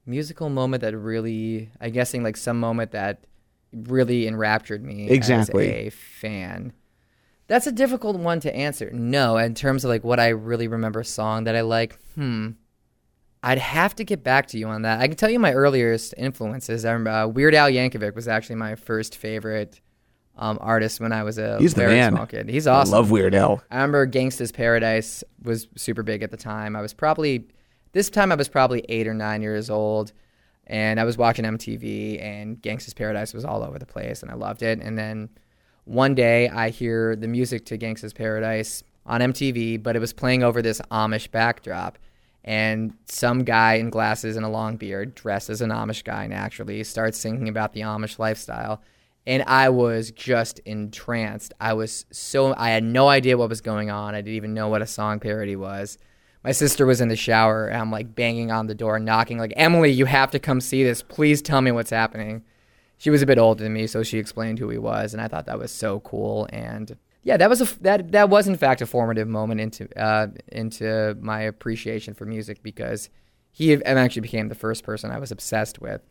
Musical 0.05 0.49
moment 0.49 0.81
that 0.81 0.95
really, 0.95 1.71
I'm 1.79 1.91
guessing 1.91 2.23
like 2.23 2.35
some 2.35 2.59
moment 2.59 2.91
that 2.91 3.25
really 3.73 4.27
enraptured 4.27 4.83
me 4.83 5.09
exactly. 5.09 5.69
as 5.69 5.87
a 5.87 5.89
fan. 5.89 6.73
That's 7.47 7.67
a 7.67 7.71
difficult 7.71 8.17
one 8.17 8.39
to 8.41 8.55
answer. 8.55 8.89
No, 8.91 9.37
in 9.37 9.53
terms 9.53 9.83
of 9.83 9.89
like 9.89 10.03
what 10.03 10.19
I 10.19 10.29
really 10.29 10.67
remember 10.67 11.01
a 11.01 11.05
song 11.05 11.43
that 11.43 11.55
I 11.55 11.61
like, 11.61 11.99
hmm. 12.15 12.51
I'd 13.45 13.57
have 13.57 13.93
to 13.95 14.05
get 14.05 14.23
back 14.23 14.47
to 14.47 14.57
you 14.57 14.67
on 14.67 14.83
that. 14.83 15.01
I 15.01 15.07
can 15.07 15.17
tell 15.17 15.29
you 15.29 15.37
my 15.37 15.51
earliest 15.51 16.13
influences. 16.17 16.85
I 16.85 16.93
remember 16.93 17.09
uh, 17.11 17.27
Weird 17.27 17.53
Al 17.53 17.69
Yankovic 17.69 18.15
was 18.15 18.29
actually 18.29 18.55
my 18.55 18.75
first 18.75 19.17
favorite 19.17 19.81
um, 20.37 20.57
artist 20.61 21.01
when 21.01 21.11
I 21.11 21.23
was 21.23 21.37
a 21.37 21.59
He's 21.59 21.73
very 21.73 21.91
the 21.91 21.97
man. 21.97 22.13
small 22.13 22.25
kid. 22.25 22.49
He's 22.49 22.67
awesome. 22.67 22.93
I 22.93 22.97
love 22.97 23.11
Weird 23.11 23.35
Al. 23.35 23.61
I 23.69 23.75
remember 23.75 24.07
Gangsta's 24.07 24.53
Paradise 24.53 25.23
was 25.43 25.67
super 25.75 26.03
big 26.03 26.23
at 26.23 26.31
the 26.31 26.37
time. 26.37 26.75
I 26.75 26.81
was 26.81 26.93
probably 26.93 27.47
this 27.91 28.09
time 28.09 28.31
I 28.31 28.35
was 28.35 28.47
probably 28.47 28.85
eight 28.87 29.07
or 29.07 29.13
nine 29.13 29.41
years 29.41 29.69
old 29.69 30.13
and 30.67 30.99
I 30.99 31.03
was 31.03 31.17
watching 31.17 31.45
MTV, 31.45 32.21
and 32.21 32.61
Gangsta's 32.61 32.93
Paradise 32.93 33.33
was 33.33 33.43
all 33.43 33.63
over 33.63 33.77
the 33.77 33.85
place, 33.85 34.21
and 34.21 34.31
I 34.31 34.35
loved 34.35 34.63
it. 34.63 34.79
And 34.79 34.97
then 34.97 35.29
one 35.85 36.15
day 36.15 36.47
I 36.49 36.69
hear 36.69 37.15
the 37.15 37.27
music 37.27 37.65
to 37.65 37.77
Gangsta's 37.77 38.13
Paradise 38.13 38.83
on 39.05 39.21
MTV, 39.21 39.83
but 39.83 39.95
it 39.95 39.99
was 39.99 40.13
playing 40.13 40.43
over 40.43 40.61
this 40.61 40.79
Amish 40.91 41.29
backdrop. 41.31 41.97
And 42.45 42.93
some 43.05 43.43
guy 43.43 43.75
in 43.75 43.89
glasses 43.89 44.35
and 44.35 44.45
a 44.45 44.49
long 44.49 44.75
beard, 44.75 45.15
dressed 45.15 45.49
as 45.49 45.61
an 45.61 45.69
Amish 45.69 46.03
guy 46.03 46.27
naturally, 46.27 46.83
starts 46.83 47.17
singing 47.17 47.47
about 47.47 47.73
the 47.73 47.81
Amish 47.81 48.19
lifestyle. 48.19 48.81
And 49.25 49.43
I 49.43 49.69
was 49.69 50.11
just 50.11 50.59
entranced. 50.59 51.53
I 51.61 51.73
was 51.73 52.05
so, 52.11 52.53
I 52.57 52.71
had 52.71 52.83
no 52.83 53.07
idea 53.07 53.37
what 53.37 53.47
was 53.47 53.61
going 53.61 53.89
on. 53.89 54.15
I 54.15 54.19
didn't 54.19 54.35
even 54.35 54.53
know 54.53 54.67
what 54.67 54.81
a 54.81 54.87
song 54.87 55.19
parody 55.19 55.55
was 55.55 55.97
my 56.43 56.51
sister 56.51 56.85
was 56.85 57.01
in 57.01 57.07
the 57.07 57.15
shower 57.15 57.67
and 57.67 57.81
I'm 57.81 57.91
like 57.91 58.15
banging 58.15 58.51
on 58.51 58.67
the 58.67 58.75
door, 58.75 58.99
knocking, 58.99 59.37
like, 59.37 59.53
Emily, 59.55 59.91
you 59.91 60.05
have 60.05 60.31
to 60.31 60.39
come 60.39 60.59
see 60.59 60.83
this. 60.83 61.01
Please 61.01 61.41
tell 61.41 61.61
me 61.61 61.71
what's 61.71 61.89
happening. 61.89 62.43
She 62.97 63.09
was 63.09 63.21
a 63.21 63.25
bit 63.25 63.37
older 63.37 63.63
than 63.63 63.73
me, 63.73 63.87
so 63.87 64.03
she 64.03 64.17
explained 64.17 64.59
who 64.59 64.69
he 64.69 64.77
was, 64.77 65.13
and 65.13 65.21
I 65.21 65.27
thought 65.27 65.45
that 65.45 65.59
was 65.59 65.71
so 65.71 65.99
cool. 66.01 66.47
And 66.51 66.97
yeah, 67.23 67.37
that 67.37 67.49
was 67.49 67.61
a 67.61 67.79
that 67.81 68.11
that 68.11 68.29
was 68.29 68.47
in 68.47 68.55
fact 68.55 68.81
a 68.81 68.85
formative 68.85 69.27
moment 69.27 69.59
into 69.59 69.87
uh, 69.99 70.27
into 70.49 71.17
my 71.19 71.41
appreciation 71.41 72.13
for 72.13 72.25
music 72.25 72.63
because 72.63 73.09
he 73.51 73.73
eventually 73.73 74.21
became 74.21 74.47
the 74.47 74.55
first 74.55 74.83
person 74.83 75.11
I 75.11 75.19
was 75.19 75.31
obsessed 75.31 75.81
with. 75.81 76.01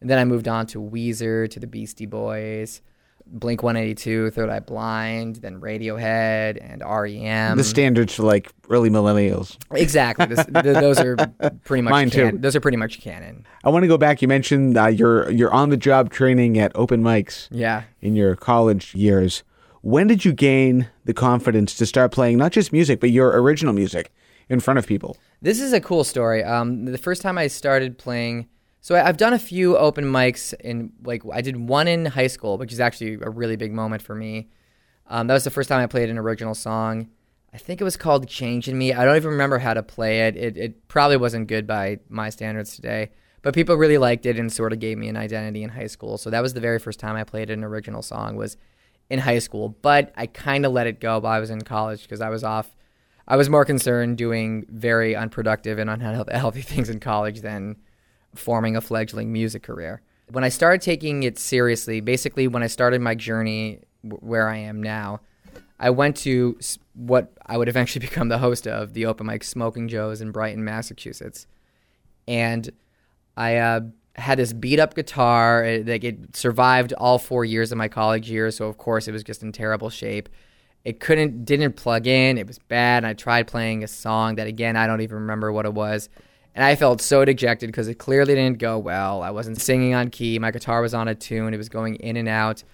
And 0.00 0.08
then 0.08 0.18
I 0.18 0.24
moved 0.24 0.48
on 0.48 0.66
to 0.68 0.80
Weezer, 0.80 1.50
to 1.50 1.60
the 1.60 1.66
Beastie 1.66 2.06
Boys, 2.06 2.82
Blink 3.30 3.62
182, 3.62 4.30
Third 4.30 4.48
Eye 4.50 4.60
Blind, 4.60 5.36
then 5.36 5.60
Radiohead 5.60 6.58
and 6.60 6.82
REM. 6.82 7.56
The 7.56 7.64
standards 7.64 8.14
for 8.14 8.22
like 8.22 8.52
early 8.70 8.90
millennials. 8.90 9.56
Exactly. 9.70 10.26
This, 10.26 10.44
the, 10.46 10.62
those 10.62 10.98
are 10.98 11.16
pretty 11.64 11.82
much 11.82 11.90
Mine 11.90 12.10
too. 12.10 12.32
those 12.34 12.56
are 12.56 12.60
pretty 12.60 12.76
much 12.78 13.00
canon. 13.00 13.46
I 13.64 13.70
want 13.70 13.82
to 13.82 13.88
go 13.88 13.98
back. 13.98 14.22
You 14.22 14.28
mentioned 14.28 14.76
uh, 14.78 14.86
your 14.86 15.30
your 15.30 15.52
on 15.52 15.70
the 15.70 15.76
job 15.76 16.10
training 16.10 16.58
at 16.58 16.72
open 16.74 17.02
mics 17.02 17.48
Yeah. 17.50 17.82
in 18.00 18.16
your 18.16 18.34
college 18.36 18.94
years. 18.94 19.42
When 19.82 20.06
did 20.06 20.24
you 20.24 20.32
gain 20.32 20.88
the 21.04 21.14
confidence 21.14 21.74
to 21.76 21.86
start 21.86 22.10
playing 22.12 22.38
not 22.38 22.52
just 22.52 22.72
music 22.72 22.98
but 23.00 23.10
your 23.10 23.40
original 23.40 23.72
music 23.72 24.10
in 24.48 24.60
front 24.60 24.78
of 24.78 24.86
people? 24.86 25.16
This 25.40 25.60
is 25.60 25.72
a 25.72 25.80
cool 25.80 26.02
story. 26.02 26.42
Um, 26.42 26.86
the 26.86 26.98
first 26.98 27.22
time 27.22 27.38
I 27.38 27.46
started 27.46 27.96
playing, 27.98 28.48
so 28.80 28.94
I've 28.94 29.16
done 29.16 29.32
a 29.32 29.38
few 29.38 29.76
open 29.76 30.04
mics 30.04 30.54
in 30.60 30.92
like 31.02 31.22
I 31.32 31.40
did 31.40 31.56
one 31.56 31.88
in 31.88 32.06
high 32.06 32.26
school, 32.28 32.58
which 32.58 32.72
is 32.72 32.80
actually 32.80 33.18
a 33.20 33.30
really 33.30 33.56
big 33.56 33.72
moment 33.72 34.02
for 34.02 34.14
me. 34.14 34.48
Um, 35.08 35.26
that 35.26 35.34
was 35.34 35.44
the 35.44 35.50
first 35.50 35.68
time 35.68 35.80
I 35.80 35.86
played 35.86 36.10
an 36.10 36.18
original 36.18 36.54
song. 36.54 37.08
I 37.52 37.58
think 37.58 37.80
it 37.80 37.84
was 37.84 37.96
called 37.96 38.28
"Changing 38.28 38.78
Me." 38.78 38.92
I 38.92 39.04
don't 39.04 39.16
even 39.16 39.30
remember 39.30 39.58
how 39.58 39.74
to 39.74 39.82
play 39.82 40.28
it. 40.28 40.36
It, 40.36 40.56
it 40.56 40.88
probably 40.88 41.16
wasn't 41.16 41.48
good 41.48 41.66
by 41.66 41.98
my 42.08 42.30
standards 42.30 42.76
today, 42.76 43.10
but 43.42 43.54
people 43.54 43.74
really 43.74 43.98
liked 43.98 44.26
it 44.26 44.38
and 44.38 44.52
sort 44.52 44.72
of 44.72 44.78
gave 44.78 44.98
me 44.98 45.08
an 45.08 45.16
identity 45.16 45.62
in 45.62 45.70
high 45.70 45.86
school. 45.86 46.18
So 46.18 46.30
that 46.30 46.42
was 46.42 46.54
the 46.54 46.60
very 46.60 46.78
first 46.78 47.00
time 47.00 47.16
I 47.16 47.24
played 47.24 47.50
an 47.50 47.64
original 47.64 48.02
song 48.02 48.36
was 48.36 48.56
in 49.10 49.20
high 49.20 49.38
school. 49.38 49.70
But 49.82 50.12
I 50.16 50.26
kind 50.26 50.64
of 50.64 50.72
let 50.72 50.86
it 50.86 51.00
go 51.00 51.18
while 51.18 51.32
I 51.32 51.40
was 51.40 51.50
in 51.50 51.62
college 51.62 52.02
because 52.02 52.20
I 52.20 52.28
was 52.28 52.44
off. 52.44 52.76
I 53.26 53.36
was 53.36 53.50
more 53.50 53.64
concerned 53.64 54.18
doing 54.18 54.66
very 54.68 55.16
unproductive 55.16 55.78
and 55.78 55.90
unhealthy 55.90 56.62
things 56.62 56.88
in 56.90 57.00
college 57.00 57.40
than 57.40 57.76
forming 58.34 58.76
a 58.76 58.80
fledgling 58.80 59.32
music 59.32 59.62
career. 59.62 60.02
When 60.30 60.44
I 60.44 60.48
started 60.48 60.82
taking 60.82 61.22
it 61.22 61.38
seriously, 61.38 62.00
basically 62.00 62.48
when 62.48 62.62
I 62.62 62.66
started 62.66 63.00
my 63.00 63.14
journey 63.14 63.80
w- 64.04 64.20
where 64.20 64.48
I 64.48 64.58
am 64.58 64.82
now, 64.82 65.20
I 65.80 65.90
went 65.90 66.16
to 66.18 66.58
what 66.94 67.32
I 67.46 67.56
would 67.56 67.68
eventually 67.68 68.04
become 68.06 68.28
the 68.28 68.38
host 68.38 68.66
of 68.66 68.94
the 68.94 69.06
open 69.06 69.26
mic 69.26 69.44
Smoking 69.44 69.88
Joe's 69.88 70.20
in 70.20 70.30
Brighton, 70.30 70.64
Massachusetts. 70.64 71.46
And 72.26 72.70
I 73.36 73.56
uh, 73.56 73.80
had 74.16 74.38
this 74.38 74.52
beat 74.52 74.80
up 74.80 74.94
guitar. 74.94 75.64
It, 75.64 75.86
like 75.86 76.04
it 76.04 76.36
survived 76.36 76.92
all 76.94 77.18
four 77.18 77.44
years 77.44 77.72
of 77.72 77.78
my 77.78 77.88
college 77.88 78.30
years, 78.30 78.56
so 78.56 78.66
of 78.66 78.78
course 78.78 79.08
it 79.08 79.12
was 79.12 79.24
just 79.24 79.42
in 79.42 79.52
terrible 79.52 79.90
shape. 79.90 80.28
It 80.84 81.00
couldn't 81.00 81.44
didn't 81.44 81.74
plug 81.74 82.06
in. 82.06 82.38
It 82.38 82.46
was 82.46 82.58
bad. 82.58 82.98
And 82.98 83.06
I 83.06 83.14
tried 83.14 83.46
playing 83.46 83.84
a 83.84 83.88
song 83.88 84.36
that 84.36 84.46
again 84.46 84.76
I 84.76 84.86
don't 84.86 85.00
even 85.00 85.16
remember 85.16 85.52
what 85.52 85.66
it 85.66 85.74
was. 85.74 86.08
And 86.58 86.64
I 86.64 86.74
felt 86.74 87.00
so 87.00 87.24
dejected 87.24 87.68
because 87.68 87.86
it 87.86 87.98
clearly 87.98 88.34
didn't 88.34 88.58
go 88.58 88.80
well. 88.80 89.22
I 89.22 89.30
wasn't 89.30 89.60
singing 89.60 89.94
on 89.94 90.10
key. 90.10 90.40
My 90.40 90.50
guitar 90.50 90.82
was 90.82 90.92
on 90.92 91.06
a 91.06 91.14
tune. 91.14 91.54
It 91.54 91.56
was 91.56 91.68
going 91.68 91.94
in 91.94 92.16
and 92.16 92.28
out. 92.28 92.64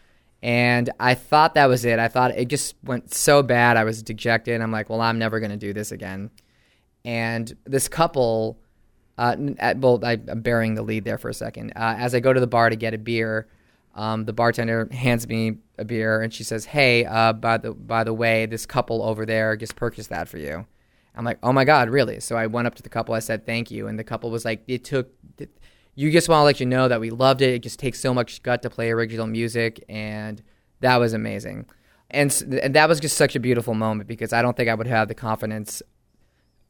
And 0.42 0.88
I 0.98 1.12
thought 1.12 1.52
that 1.52 1.66
was 1.66 1.84
it. 1.84 1.98
I 1.98 2.08
thought 2.08 2.30
it 2.30 2.48
just 2.48 2.76
went 2.82 3.12
so 3.12 3.42
bad. 3.42 3.76
I 3.76 3.84
was 3.84 4.02
dejected. 4.02 4.62
I'm 4.62 4.72
like, 4.72 4.88
well, 4.88 5.02
I'm 5.02 5.18
never 5.18 5.38
going 5.38 5.50
to 5.50 5.58
do 5.58 5.74
this 5.74 5.92
again. 5.92 6.30
And 7.04 7.54
this 7.64 7.86
couple, 7.88 8.58
uh, 9.18 9.36
at, 9.58 9.76
well, 9.80 10.00
I, 10.02 10.12
I'm 10.28 10.40
burying 10.40 10.76
the 10.76 10.82
lead 10.82 11.04
there 11.04 11.18
for 11.18 11.28
a 11.28 11.34
second. 11.34 11.72
Uh, 11.76 11.94
as 11.98 12.14
I 12.14 12.20
go 12.20 12.32
to 12.32 12.40
the 12.40 12.46
bar 12.46 12.70
to 12.70 12.76
get 12.76 12.94
a 12.94 12.98
beer, 12.98 13.46
Um, 13.94 14.24
the 14.24 14.32
bartender 14.32 14.88
hands 14.92 15.28
me 15.28 15.58
a 15.78 15.84
beer 15.84 16.22
and 16.22 16.32
she 16.32 16.42
says, 16.42 16.64
"Hey, 16.64 17.04
uh, 17.04 17.32
by 17.32 17.58
the 17.58 17.72
by 17.72 18.02
the 18.02 18.12
way, 18.12 18.46
this 18.46 18.66
couple 18.66 19.02
over 19.02 19.24
there 19.26 19.56
just 19.56 19.76
purchased 19.76 20.10
that 20.10 20.28
for 20.28 20.38
you." 20.38 20.66
I'm 21.14 21.24
like, 21.24 21.38
"Oh 21.42 21.52
my 21.52 21.64
god, 21.64 21.90
really?" 21.90 22.20
So 22.20 22.36
I 22.36 22.46
went 22.46 22.66
up 22.66 22.74
to 22.76 22.82
the 22.82 22.88
couple. 22.88 23.14
I 23.14 23.20
said, 23.20 23.46
"Thank 23.46 23.70
you," 23.70 23.86
and 23.86 23.98
the 23.98 24.04
couple 24.04 24.30
was 24.30 24.44
like, 24.44 24.62
"It 24.66 24.84
took." 24.84 25.10
you 25.96 26.10
just 26.10 26.28
want 26.28 26.40
to 26.40 26.44
let 26.44 26.60
you 26.60 26.66
know 26.66 26.88
that 26.88 27.00
we 27.00 27.10
loved 27.10 27.40
it. 27.40 27.54
It 27.54 27.62
just 27.62 27.78
takes 27.78 28.00
so 28.00 28.12
much 28.12 28.42
gut 28.42 28.62
to 28.62 28.70
play 28.70 28.90
original 28.90 29.26
music, 29.26 29.84
and 29.88 30.42
that 30.80 30.96
was 30.96 31.12
amazing. 31.12 31.66
And, 32.10 32.32
and 32.62 32.74
that 32.74 32.88
was 32.88 33.00
just 33.00 33.16
such 33.16 33.36
a 33.36 33.40
beautiful 33.40 33.74
moment 33.74 34.08
because 34.08 34.32
I 34.32 34.42
don't 34.42 34.56
think 34.56 34.68
I 34.68 34.74
would 34.74 34.86
have 34.86 35.08
the 35.08 35.14
confidence 35.14 35.82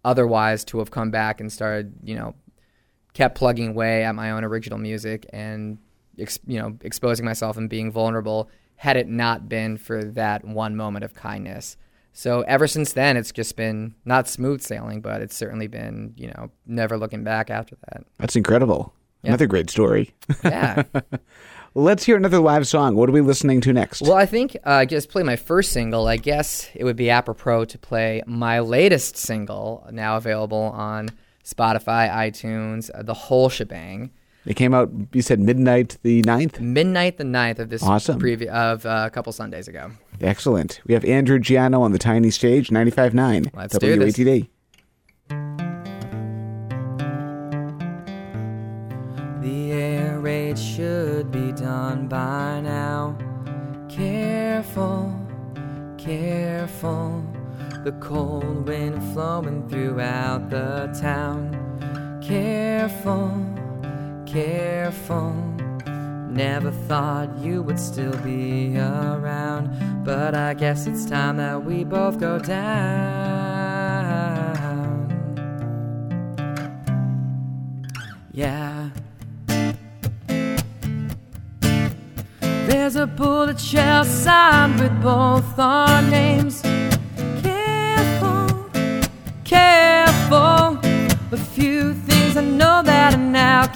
otherwise 0.05 0.65
to 0.67 0.79
have 0.79 0.91
come 0.91 1.11
back 1.11 1.41
and 1.41 1.53
started, 1.53 1.95
you 2.03 2.15
know, 2.15 2.35
kept 3.15 3.37
plugging 3.37 3.71
away 3.71 4.05
at 4.05 4.15
my 4.15 4.31
own 4.31 4.45
original 4.45 4.79
music 4.79 5.27
and, 5.33 5.79
ex- 6.19 6.39
you 6.47 6.59
know, 6.59 6.77
exposing 6.83 7.25
myself 7.25 7.57
and 7.57 7.71
being 7.71 7.91
vulnerable 7.91 8.51
had 8.77 8.97
it 8.97 9.09
not 9.09 9.49
been 9.49 9.77
for 9.77 10.05
that 10.05 10.45
one 10.45 10.77
moment 10.77 11.05
of 11.05 11.15
kindness. 11.15 11.77
So 12.17 12.43
ever 12.43 12.69
since 12.69 12.93
then, 12.93 13.17
it's 13.17 13.33
just 13.33 13.57
been 13.57 13.93
not 14.05 14.29
smooth 14.29 14.63
sailing, 14.63 15.01
but 15.01 15.21
it's 15.21 15.35
certainly 15.35 15.67
been, 15.67 16.15
you 16.17 16.29
know, 16.29 16.51
never 16.65 16.97
looking 16.97 17.25
back 17.25 17.51
after 17.51 17.77
that. 17.89 18.05
That's 18.19 18.37
incredible. 18.37 18.95
Yeah. 19.23 19.31
Another 19.31 19.47
great 19.47 19.69
story. 19.69 20.15
Yeah. 20.45 20.85
Let's 21.77 22.05
hear 22.05 22.17
another 22.17 22.39
live 22.39 22.69
song. 22.69 22.95
What 22.95 23.09
are 23.09 23.13
we 23.13 23.21
listening 23.21 23.61
to 23.63 23.73
next? 23.73 24.01
Well, 24.03 24.13
I 24.13 24.27
think 24.27 24.55
uh, 24.65 24.71
I 24.71 24.85
just 24.85 25.09
play 25.09 25.25
my 25.25 25.35
first 25.35 25.73
single. 25.73 26.07
I 26.07 26.19
guess 26.19 26.71
it 26.73 26.85
would 26.85 26.95
be 26.95 27.11
apropos 27.11 27.65
to 27.65 27.79
play 27.79 28.23
my 28.29 28.61
latest 28.61 29.17
single, 29.17 29.85
now 29.91 30.17
available 30.17 30.57
on 30.57 31.09
Spotify, 31.45 32.09
iTunes, 32.09 32.91
uh, 32.95 33.03
the 33.03 33.13
whole 33.15 33.49
shebang. 33.49 34.13
It 34.47 34.55
came 34.55 34.75
out, 34.75 34.91
you 35.13 35.23
said 35.23 35.41
midnight 35.41 35.97
the 36.03 36.23
9th? 36.23 36.61
Midnight 36.61 37.17
the 37.19 37.25
9th 37.25 37.59
of 37.59 37.71
this 37.71 37.83
Awesome. 37.83 38.21
previ- 38.21 38.47
of 38.49 38.85
uh, 38.87 39.05
a 39.07 39.11
couple 39.11 39.33
Sundays 39.33 39.69
ago. 39.69 39.91
Excellent. 40.21 40.81
We 40.87 40.95
have 40.95 41.05
Andrew 41.05 41.39
Giano 41.39 41.83
on 41.83 41.93
the 41.93 41.99
tiny 41.99 42.31
stage, 42.31 42.69
95.9 42.71 43.51
Let's 43.55 43.79
do 43.79 43.99
this. 43.99 44.17
WATD. 44.17 44.49
The 49.41 49.73
air 49.73 50.19
raid 50.21 50.59
should 50.59 51.31
be 51.31 51.53
done 51.53 52.09
by 52.09 52.61
now. 52.61 53.17
Careful, 53.89 55.15
careful. 55.99 57.25
The 57.85 57.93
cold 58.01 58.67
wind 58.67 59.03
flowing 59.13 59.69
throughout 59.69 60.49
the 60.49 60.97
town. 60.99 61.61
Careful, 62.23 63.31
careful. 64.35 65.33
Never 66.29 66.73
thought 66.73 67.29
you 67.39 67.63
would 67.63 67.79
still 67.79 68.17
be 68.25 68.77
around. 68.77 70.05
But 70.05 70.35
I 70.35 70.55
guess 70.55 70.89
it's 70.89 71.07
time 71.07 71.37
that 71.37 71.65
we 71.65 71.85
both 71.85 72.19
go 72.19 72.41
down. 72.41 72.65
Yeah. 78.33 78.91
There's 82.41 82.97
a 82.97 83.07
bullet 83.07 83.61
shell 83.61 84.05
signed 84.05 84.81
with 84.81 85.01
both 85.01 85.57
our 85.61 86.03
names. 86.11 86.64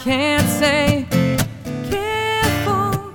Can't 0.08 0.48
say. 0.48 1.06
Careful, 1.90 3.12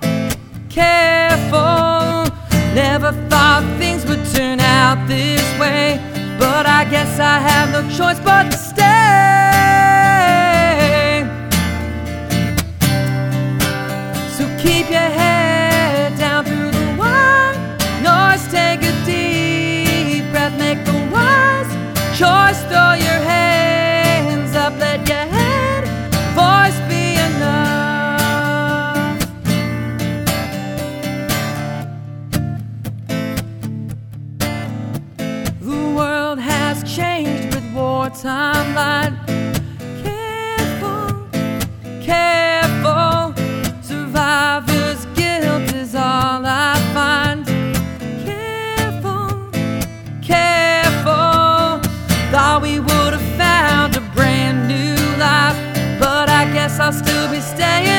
careful. 0.69 2.29
Never 2.75 3.11
thought 3.31 3.63
things 3.79 4.05
would 4.05 4.23
turn 4.31 4.59
out 4.59 5.07
this 5.07 5.41
way. 5.59 5.99
But 6.37 6.67
I 6.67 6.85
guess 6.85 7.19
I 7.19 7.39
have 7.39 7.71
no 7.71 7.81
choice 7.97 8.19
but 8.19 8.53
We 52.73 52.79
would 52.79 53.13
have 53.13 53.37
found 53.37 53.95
a 53.95 54.01
brand 54.15 54.67
new 54.67 54.95
life, 55.19 55.59
but 55.99 56.27
I 56.27 56.51
guess 56.51 56.79
I'll 56.79 56.91
still 56.91 57.29
be 57.29 57.39
staying 57.39 57.92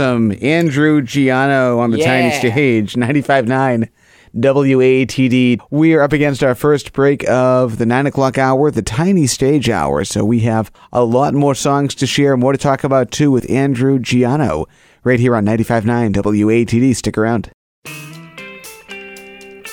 Awesome. 0.00 0.32
Andrew 0.40 1.02
Giano 1.02 1.78
on 1.78 1.90
the 1.90 1.98
tiny 1.98 2.28
Yeah. 2.28 2.38
stage, 2.38 2.96
95.9 2.96 3.90
WATD. 4.34 5.58
We 5.70 5.92
are 5.92 6.00
up 6.00 6.14
against 6.14 6.42
our 6.42 6.54
first 6.54 6.94
break 6.94 7.28
of 7.28 7.76
the 7.76 7.84
9 7.84 8.06
o'clock 8.06 8.38
hour, 8.38 8.70
the 8.70 8.80
tiny 8.80 9.26
stage 9.26 9.68
hour. 9.68 10.04
So 10.04 10.24
we 10.24 10.40
have 10.40 10.70
a 10.90 11.04
lot 11.04 11.34
more 11.34 11.54
songs 11.54 11.94
to 11.96 12.06
share, 12.06 12.34
more 12.38 12.52
to 12.52 12.58
talk 12.58 12.82
about 12.82 13.10
too 13.10 13.30
with 13.30 13.48
Andrew 13.50 13.98
Giano 13.98 14.64
right 15.04 15.20
here 15.20 15.36
on 15.36 15.44
95.9 15.44 16.14
WATD. 16.14 16.96
Stick 16.96 17.18
around. 17.18 17.50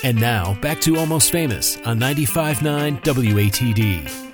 And 0.03 0.19
now, 0.19 0.57
back 0.61 0.81
to 0.81 0.97
Almost 0.97 1.31
Famous 1.31 1.77
on 1.85 1.99
95.9 1.99 3.01
WATD. 3.01 4.26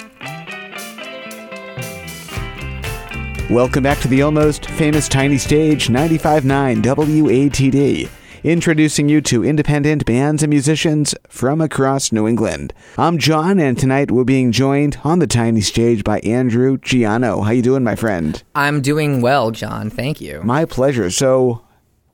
Welcome 3.49 3.83
back 3.83 3.99
to 3.99 4.07
the 4.07 4.21
almost 4.21 4.67
famous 4.67 5.09
tiny 5.09 5.37
stage 5.37 5.89
95.9 5.89 6.81
WATD. 6.81 8.09
Introducing 8.43 9.09
you 9.09 9.19
to 9.21 9.43
independent 9.43 10.05
bands 10.05 10.43
and 10.43 10.49
musicians 10.49 11.13
from 11.27 11.59
across 11.59 12.13
New 12.13 12.25
England. 12.25 12.73
I'm 12.97 13.17
John, 13.17 13.59
and 13.59 13.77
tonight 13.77 14.11
we're 14.11 14.23
being 14.23 14.53
joined 14.53 14.97
on 15.03 15.19
the 15.19 15.27
tiny 15.27 15.59
stage 15.59 16.05
by 16.05 16.19
Andrew 16.21 16.77
Giano. 16.77 17.41
How 17.41 17.51
you 17.51 17.61
doing, 17.61 17.83
my 17.83 17.95
friend? 17.97 18.41
I'm 18.55 18.81
doing 18.81 19.21
well, 19.21 19.51
John. 19.51 19.89
Thank 19.89 20.21
you. 20.21 20.41
My 20.43 20.63
pleasure. 20.63 21.11
So, 21.11 21.63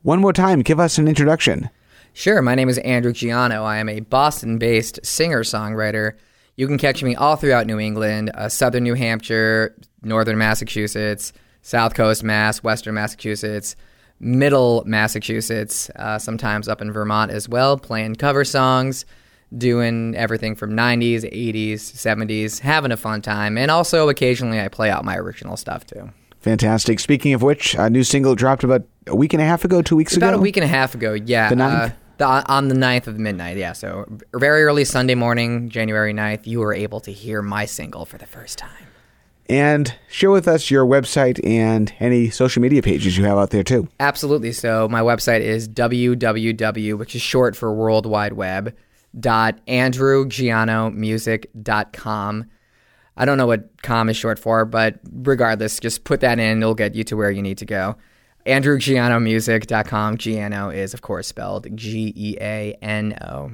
one 0.02 0.20
more 0.20 0.34
time, 0.34 0.62
give 0.63 0.80
us 0.80 0.98
an 0.98 1.08
introduction. 1.08 1.70
Sure, 2.12 2.42
my 2.42 2.56
name 2.56 2.70
is 2.70 2.80
Andrew 2.80 3.13
Giano. 3.13 3.63
I 3.63 3.78
am 3.78 3.88
a 3.88 4.00
Boston 4.00 4.58
based 4.58 5.00
singer 5.06 5.44
songwriter. 5.44 6.13
You 6.60 6.67
can 6.67 6.78
catch 6.78 7.02
me 7.02 7.15
all 7.15 7.38
throughout 7.38 7.67
New 7.67 7.80
England, 7.80 8.32
uh, 8.34 8.50
southern 8.50 8.84
New 8.84 8.93
Hampshire, 8.93 9.78
northern 10.04 10.38
Massachusetts, 10.38 11.32
south 11.62 11.93
coast 11.93 12.22
Mass, 12.22 12.62
western 12.62 12.95
Massachusetts, 12.95 13.78
middle 14.19 14.84
Massachusetts, 14.86 15.89
uh, 15.95 16.19
sometimes 16.19 16.67
up 16.67 16.82
in 16.82 16.91
Vermont 16.91 17.32
as 17.32 17.48
well, 17.48 17.78
playing 17.78 18.15
cover 18.15 18.43
songs, 18.43 19.06
doing 19.58 20.13
everything 20.15 20.54
from 20.54 20.72
90s, 20.72 21.24
80s, 21.32 21.76
70s, 21.76 22.60
having 22.60 22.91
a 22.91 22.98
fun 22.98 23.22
time. 23.22 23.58
And 23.58 23.72
also 23.72 24.10
occasionally 24.10 24.60
I 24.60 24.67
play 24.67 24.89
out 24.89 25.06
my 25.06 25.15
original 25.15 25.56
stuff 25.56 25.86
too. 25.86 26.10
Fantastic. 26.41 27.00
Speaking 27.00 27.34
of 27.34 27.41
which, 27.41 27.74
a 27.76 27.89
new 27.89 28.04
single 28.04 28.36
dropped 28.36 28.65
about 28.65 28.82
a 29.08 29.15
week 29.15 29.32
and 29.32 29.41
a 29.41 29.45
half 29.45 29.63
ago, 29.63 29.82
two 29.82 29.95
weeks 29.95 30.17
ago. 30.17 30.28
About 30.28 30.38
a 30.38 30.41
week 30.41 30.58
and 30.58 30.65
a 30.65 30.67
half 30.67 30.93
ago, 30.93 31.13
yeah. 31.13 31.48
The 31.48 31.56
ninth? 31.56 31.93
Uh, 31.93 31.95
the, 32.19 32.25
on 32.25 32.67
the 32.67 32.75
9th 32.75 33.08
of 33.08 33.17
midnight, 33.17 33.58
yeah. 33.58 33.73
So 33.73 34.05
very 34.34 34.63
early 34.63 34.86
Sunday 34.86 35.15
morning, 35.15 35.69
January 35.69 36.13
9th, 36.13 36.45
you 36.45 36.60
were 36.60 36.73
able 36.73 36.99
to 37.01 37.12
hear 37.12 37.41
my 37.41 37.65
single 37.65 38.05
for 38.05 38.19
the 38.19 38.27
first 38.27 38.60
time. 38.60 38.86
And 39.49 39.93
share 40.10 40.29
with 40.29 40.47
us 40.47 40.69
your 40.69 40.86
website 40.86 41.43
and 41.43 41.91
any 41.99 42.29
social 42.29 42.62
media 42.62 42.84
pages 42.84 43.17
you 43.17 43.25
have 43.25 43.39
out 43.39 43.49
there 43.49 43.63
too. 43.63 43.88
Absolutely. 43.99 44.51
So 44.51 44.88
my 44.88 45.01
website 45.01 45.41
is 45.41 45.67
www, 45.67 46.97
which 46.99 47.15
is 47.15 47.23
short 47.23 47.55
for 47.55 47.73
World 47.73 48.05
Wide 48.05 48.34
Web, 48.34 48.75
dot 49.19 49.65
andrewgianomusic.com. 49.65 52.45
I 53.17 53.25
don't 53.25 53.39
know 53.39 53.47
what 53.47 53.82
com 53.82 54.08
is 54.08 54.15
short 54.15 54.38
for, 54.38 54.65
but 54.65 54.99
regardless, 55.12 55.79
just 55.79 56.03
put 56.03 56.19
that 56.19 56.38
in. 56.38 56.62
It'll 56.62 56.75
get 56.75 56.93
you 56.93 57.03
to 57.05 57.17
where 57.17 57.32
you 57.32 57.41
need 57.41 57.58
to 57.58 57.65
go. 57.65 57.97
AndrewGianomusic.com. 58.49 60.17
Giano 60.17 60.69
is, 60.69 60.93
of 60.93 61.01
course, 61.01 61.27
spelled 61.27 61.67
G 61.75 62.13
E 62.15 62.38
A 62.41 62.77
N 62.81 63.17
O. 63.21 63.51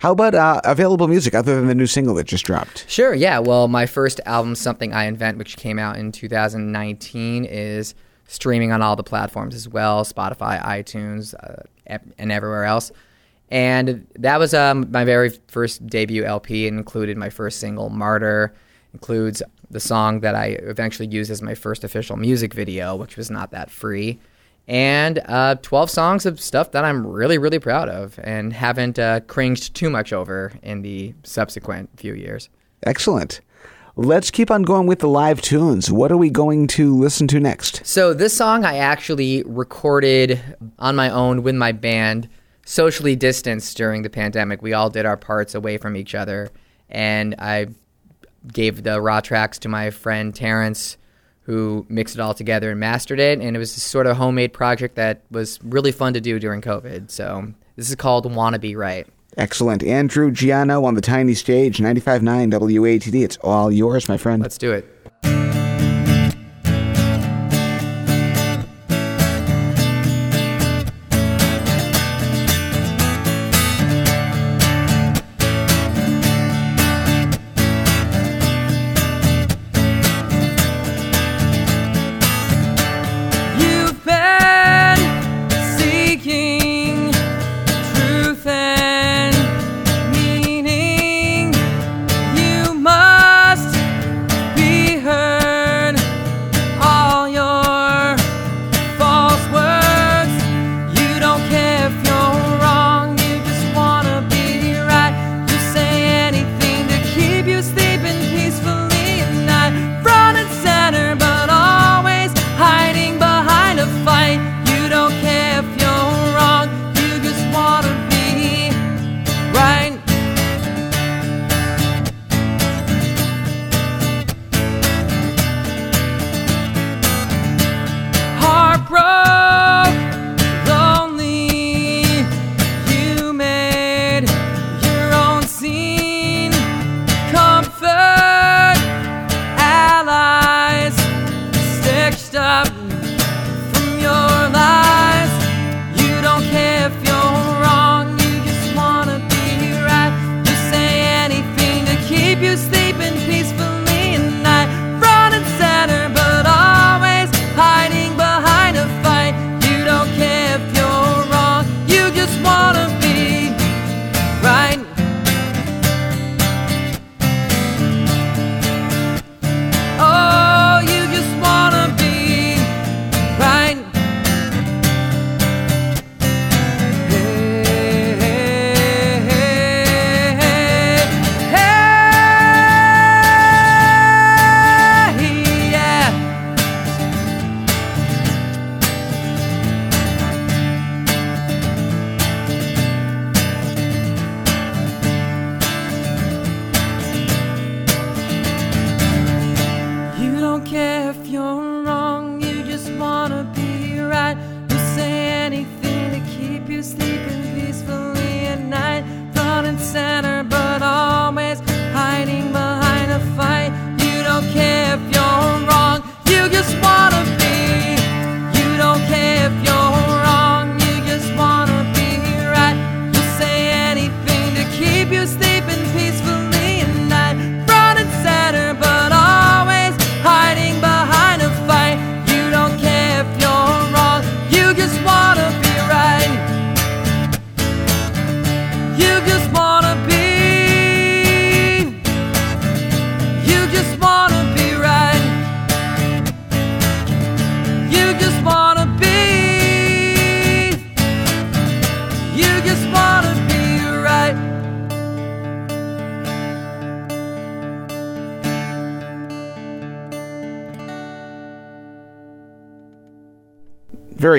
How 0.00 0.12
about 0.12 0.34
uh, 0.34 0.60
available 0.64 1.08
music 1.08 1.34
other 1.34 1.56
than 1.56 1.66
the 1.66 1.74
new 1.74 1.86
single 1.86 2.14
that 2.14 2.26
just 2.26 2.44
dropped? 2.44 2.88
Sure, 2.88 3.14
yeah. 3.14 3.40
Well, 3.40 3.66
my 3.66 3.84
first 3.84 4.20
album, 4.26 4.54
Something 4.54 4.92
I 4.92 5.04
Invent, 5.04 5.38
which 5.38 5.56
came 5.56 5.78
out 5.78 5.96
in 5.96 6.12
2019, 6.12 7.44
is 7.44 7.96
streaming 8.28 8.70
on 8.70 8.80
all 8.80 8.94
the 8.94 9.02
platforms 9.02 9.56
as 9.56 9.68
well 9.68 10.04
Spotify, 10.04 10.62
iTunes, 10.62 11.34
uh, 11.34 11.64
and 11.86 12.30
everywhere 12.30 12.64
else. 12.64 12.92
And 13.50 14.06
that 14.16 14.38
was 14.38 14.54
um, 14.54 14.86
my 14.90 15.04
very 15.04 15.30
first 15.48 15.84
debut 15.86 16.24
LP. 16.24 16.66
It 16.66 16.68
included 16.68 17.16
my 17.16 17.30
first 17.30 17.58
single, 17.58 17.88
Martyr, 17.88 18.54
includes 18.92 19.42
the 19.70 19.80
song 19.80 20.20
that 20.20 20.34
I 20.34 20.58
eventually 20.62 21.08
used 21.08 21.30
as 21.30 21.42
my 21.42 21.54
first 21.54 21.82
official 21.82 22.16
music 22.16 22.54
video, 22.54 22.94
which 22.94 23.16
was 23.16 23.30
not 23.30 23.50
that 23.50 23.70
free. 23.70 24.18
And 24.68 25.20
uh, 25.24 25.54
12 25.62 25.90
songs 25.90 26.26
of 26.26 26.38
stuff 26.38 26.72
that 26.72 26.84
I'm 26.84 27.06
really, 27.06 27.38
really 27.38 27.58
proud 27.58 27.88
of 27.88 28.20
and 28.22 28.52
haven't 28.52 28.98
uh, 28.98 29.20
cringed 29.20 29.74
too 29.74 29.88
much 29.88 30.12
over 30.12 30.52
in 30.62 30.82
the 30.82 31.14
subsequent 31.24 31.88
few 31.98 32.12
years. 32.12 32.50
Excellent. 32.82 33.40
Let's 33.96 34.30
keep 34.30 34.50
on 34.50 34.62
going 34.62 34.86
with 34.86 35.00
the 35.00 35.08
live 35.08 35.40
tunes. 35.40 35.90
What 35.90 36.12
are 36.12 36.16
we 36.16 36.30
going 36.30 36.68
to 36.68 36.94
listen 36.94 37.26
to 37.28 37.40
next? 37.40 37.84
So 37.84 38.14
this 38.14 38.36
song 38.36 38.64
I 38.64 38.76
actually 38.76 39.42
recorded 39.44 40.40
on 40.78 40.94
my 40.94 41.10
own 41.10 41.42
with 41.42 41.56
my 41.56 41.72
band, 41.72 42.28
socially 42.64 43.16
distanced 43.16 43.76
during 43.76 44.02
the 44.02 44.10
pandemic. 44.10 44.62
We 44.62 44.72
all 44.72 44.88
did 44.88 45.04
our 45.04 45.16
parts 45.16 45.54
away 45.56 45.78
from 45.78 45.96
each 45.96 46.14
other, 46.14 46.50
and 46.88 47.34
I 47.40 47.68
gave 48.52 48.84
the 48.84 49.00
raw 49.00 49.20
tracks 49.20 49.58
to 49.60 49.68
my 49.68 49.90
friend 49.90 50.32
Terrence, 50.32 50.96
who 51.48 51.86
mixed 51.88 52.14
it 52.14 52.20
all 52.20 52.34
together 52.34 52.70
and 52.70 52.78
mastered 52.78 53.18
it. 53.18 53.40
And 53.40 53.56
it 53.56 53.58
was 53.58 53.74
this 53.74 53.82
sort 53.82 54.06
of 54.06 54.18
homemade 54.18 54.52
project 54.52 54.96
that 54.96 55.22
was 55.30 55.58
really 55.64 55.92
fun 55.92 56.12
to 56.12 56.20
do 56.20 56.38
during 56.38 56.60
COVID. 56.60 57.10
So 57.10 57.54
this 57.74 57.88
is 57.88 57.96
called 57.96 58.30
"Wanna 58.32 58.58
Be 58.58 58.76
Right." 58.76 59.06
Excellent. 59.38 59.82
Andrew 59.82 60.30
Giano 60.30 60.84
on 60.84 60.94
the 60.94 61.00
tiny 61.00 61.32
stage, 61.32 61.78
95.9 61.78 62.50
WATD. 62.50 63.24
It's 63.24 63.38
all 63.38 63.72
yours, 63.72 64.08
my 64.08 64.18
friend. 64.18 64.42
Let's 64.42 64.58
do 64.58 64.72
it. 64.72 65.57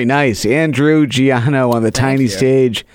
Very 0.00 0.06
nice. 0.06 0.46
Andrew 0.46 1.06
Giano 1.06 1.72
on 1.72 1.82
the 1.82 1.90
tiny 1.90 2.22
you. 2.22 2.28
stage. 2.28 2.86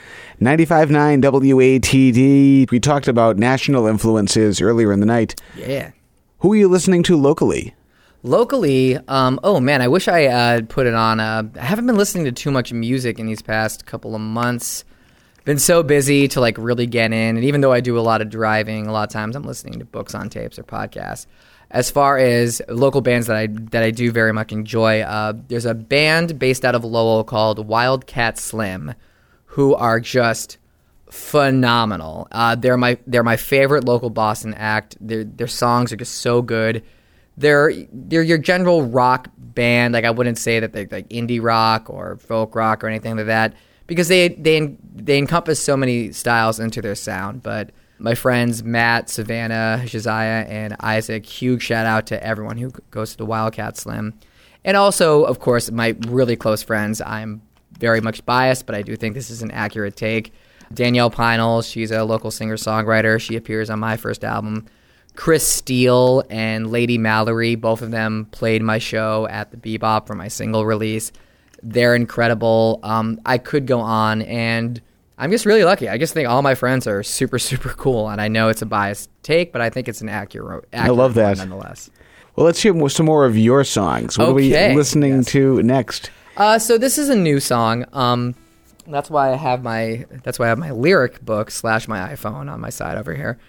95.9 0.42 1.22
WATD. 1.22 2.72
We 2.72 2.80
talked 2.80 3.08
about 3.08 3.38
national 3.38 3.86
influences 3.86 4.60
earlier 4.60 4.92
in 4.92 5.02
the 5.02 5.06
night. 5.06 5.40
Yeah. 5.56 5.92
Who 6.40 6.54
are 6.54 6.56
you 6.56 6.68
listening 6.68 7.04
to 7.04 7.16
locally? 7.16 7.76
Locally, 8.24 8.98
um, 9.08 9.40
oh 9.44 9.60
man, 9.60 9.84
I 9.84 9.88
wish 9.88 10.08
I 10.08 10.26
uh, 10.26 10.62
put 10.68 10.88
it 10.88 10.96
on. 10.96 11.20
Uh, 11.20 11.44
I 11.60 11.64
haven't 11.64 11.86
been 11.86 11.96
listening 11.96 12.26
to 12.26 12.32
too 12.32 12.50
much 12.50 12.74
music 12.74 13.20
in 13.20 13.28
these 13.28 13.44
past 13.44 13.86
couple 13.86 14.16
of 14.16 14.22
months. 14.22 14.84
Been 15.44 15.60
so 15.60 15.84
busy 15.84 16.28
to 16.30 16.40
like 16.42 16.58
really 16.58 16.88
get 16.88 17.14
in, 17.14 17.38
and 17.38 17.46
even 17.46 17.62
though 17.62 17.72
I 17.72 17.82
do 17.82 18.00
a 18.00 18.02
lot 18.02 18.22
of 18.22 18.32
driving, 18.32 18.88
a 18.88 18.92
lot 18.92 19.08
of 19.08 19.14
times 19.14 19.36
I'm 19.36 19.44
listening 19.44 19.78
to 19.78 19.86
books 19.86 20.16
on 20.16 20.28
tapes 20.32 20.58
or 20.58 20.64
podcasts. 20.64 21.28
As 21.72 21.90
far 21.90 22.18
as 22.18 22.62
local 22.70 23.02
bands 23.02 23.28
that 23.28 23.36
I 23.36 23.48
that 23.48 23.84
I 23.84 23.92
do 23.92 24.12
very 24.12 24.32
much 24.32 24.52
enjoy, 24.52 25.02
uh, 25.02 25.34
there's 25.48 25.66
a 25.66 25.74
band 25.74 26.40
based 26.40 26.64
out 26.64 26.76
of 26.76 26.84
Lowell 26.84 27.24
called 27.24 27.68
Wildcat 27.68 28.38
Slim, 28.38 28.94
who 29.46 29.74
are 29.76 30.00
just 30.00 30.58
phenomenal. 31.10 32.28
Uh, 32.32 32.56
they're 32.56 32.78
my 32.78 32.98
they're 33.08 33.24
my 33.24 33.38
favorite 33.38 33.84
local 33.84 34.10
Boston 34.10 34.54
act. 34.54 34.96
Their 35.00 35.24
their 35.24 35.48
songs 35.48 35.92
are 35.92 35.98
just 35.98 36.16
so 36.16 36.42
good. 36.42 36.84
They're 37.38 37.72
they're 37.92 38.24
your 38.24 38.38
general 38.38 38.84
rock 38.84 39.30
band. 39.38 39.94
Like 39.94 40.06
I 40.06 40.12
wouldn't 40.12 40.38
say 40.38 40.60
that 40.60 40.74
they're 40.74 40.88
like 40.90 41.10
indie 41.10 41.42
rock 41.42 41.90
or 41.90 42.18
folk 42.18 42.56
rock 42.56 42.84
or 42.84 42.88
anything 42.88 43.18
like 43.18 43.26
that 43.28 43.54
because 43.88 44.08
they 44.08 44.30
they 44.30 44.76
they 44.94 45.18
encompass 45.18 45.60
so 45.60 45.76
many 45.76 46.12
styles 46.12 46.60
into 46.60 46.82
their 46.82 46.96
sound. 46.96 47.44
But 47.44 47.72
my 47.98 48.16
friends 48.16 48.64
Matt, 48.64 49.10
Savannah, 49.10 49.84
Josiah, 49.86 50.46
and 50.46 50.76
Isaac, 50.80 51.26
huge 51.26 51.64
shout 51.64 51.86
out 51.86 52.08
to 52.08 52.24
everyone 52.24 52.58
who 52.58 52.72
goes 52.92 53.12
to 53.12 53.18
the 53.18 53.26
Wildcat 53.26 53.78
Slim, 53.78 54.14
and 54.64 54.76
also 54.78 55.24
of 55.24 55.40
course 55.40 55.72
my 55.72 55.96
really 56.08 56.36
close 56.36 56.64
friends. 56.64 57.02
I'm 57.02 57.42
very 57.80 58.02
much 58.02 58.26
biased, 58.26 58.66
but 58.66 58.76
I 58.76 58.82
do 58.82 58.96
think 58.96 59.16
this 59.16 59.30
is 59.30 59.42
an 59.42 59.52
accurate 59.52 59.96
take. 59.96 60.34
Danielle 60.74 61.12
Pinel, 61.12 61.70
she's 61.70 61.92
a 61.92 62.04
local 62.04 62.32
singer 62.32 62.56
songwriter. 62.56 63.20
She 63.20 63.36
appears 63.36 63.70
on 63.70 63.80
my 63.80 63.98
first 63.98 64.24
album. 64.24 64.66
Chris 65.16 65.48
Steele 65.48 66.24
and 66.30 66.72
Lady 66.72 66.98
Mallory, 66.98 67.56
both 67.56 67.82
of 67.82 67.92
them 67.92 68.28
played 68.32 68.62
my 68.62 68.78
show 68.78 69.28
at 69.30 69.52
the 69.52 69.58
Bebop 69.58 70.08
for 70.08 70.16
my 70.16 70.28
single 70.28 70.66
release. 70.66 71.12
They're 71.64 71.96
incredible. 71.96 72.80
Um, 72.84 73.20
I 73.26 73.38
could 73.38 73.66
go 73.66 73.80
on, 73.80 74.22
and 74.24 74.82
I'm 75.18 75.32
just 75.32 75.46
really 75.46 75.64
lucky. 75.64 75.88
I 75.88 75.98
just 75.98 76.14
think 76.14 76.28
all 76.28 76.42
my 76.42 76.56
friends 76.56 76.88
are 76.88 77.04
super, 77.04 77.40
super 77.50 77.70
cool, 77.70 78.10
and 78.10 78.20
I 78.22 78.28
know 78.28 78.50
it's 78.50 78.62
a 78.62 78.66
biased 78.66 79.10
take, 79.24 79.52
but 79.52 79.62
I 79.62 79.70
think 79.70 79.88
it's 79.88 80.02
an 80.02 80.10
accurate. 80.10 80.66
accurate 80.74 80.98
love 80.98 81.14
that. 81.16 81.38
one 81.38 81.50
nonetheless. 81.50 81.90
Well, 82.36 82.46
let's 82.46 82.62
hear 82.62 82.90
some 82.90 83.06
more 83.06 83.26
of 83.26 83.38
your 83.38 83.64
songs. 83.64 84.18
What 84.18 84.30
are 84.30 84.34
we 84.34 84.50
listening 84.52 85.18
yes. 85.18 85.28
to 85.28 85.64
next? 85.64 86.12
Uh, 86.36 86.60
so 86.60 86.78
this 86.78 86.98
is 86.98 87.08
a 87.08 87.16
new 87.16 87.40
song. 87.40 87.86
Um, 87.94 88.36
that's 88.88 89.10
why 89.10 89.32
I 89.32 89.36
have 89.36 89.64
my 89.64 90.06
that's 90.24 90.38
why 90.38 90.46
I 90.46 90.50
have 90.50 90.60
my 90.60 90.72
lyric 90.72 91.24
book 91.24 91.50
slash 91.50 91.88
my 91.88 92.14
iPhone 92.14 92.52
on 92.52 92.60
my 92.60 92.70
side 92.70 92.98
over 92.98 93.16
here. 93.16 93.40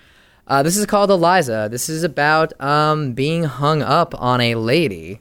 Uh, 0.46 0.62
this 0.62 0.76
is 0.76 0.86
called 0.86 1.10
Eliza. 1.10 1.68
This 1.68 1.88
is 1.88 2.04
about 2.04 2.58
um, 2.60 3.12
being 3.12 3.42
hung 3.44 3.82
up 3.82 4.14
on 4.20 4.40
a 4.40 4.54
lady 4.54 5.20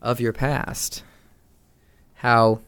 of 0.00 0.18
your 0.18 0.32
past. 0.32 1.04
How, 2.14 2.60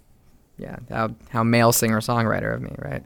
yeah, 0.58 0.76
how 0.90 1.14
how 1.30 1.42
male 1.42 1.72
singer 1.72 2.00
songwriter 2.00 2.54
of 2.54 2.60
me, 2.60 2.74
right? 2.78 3.02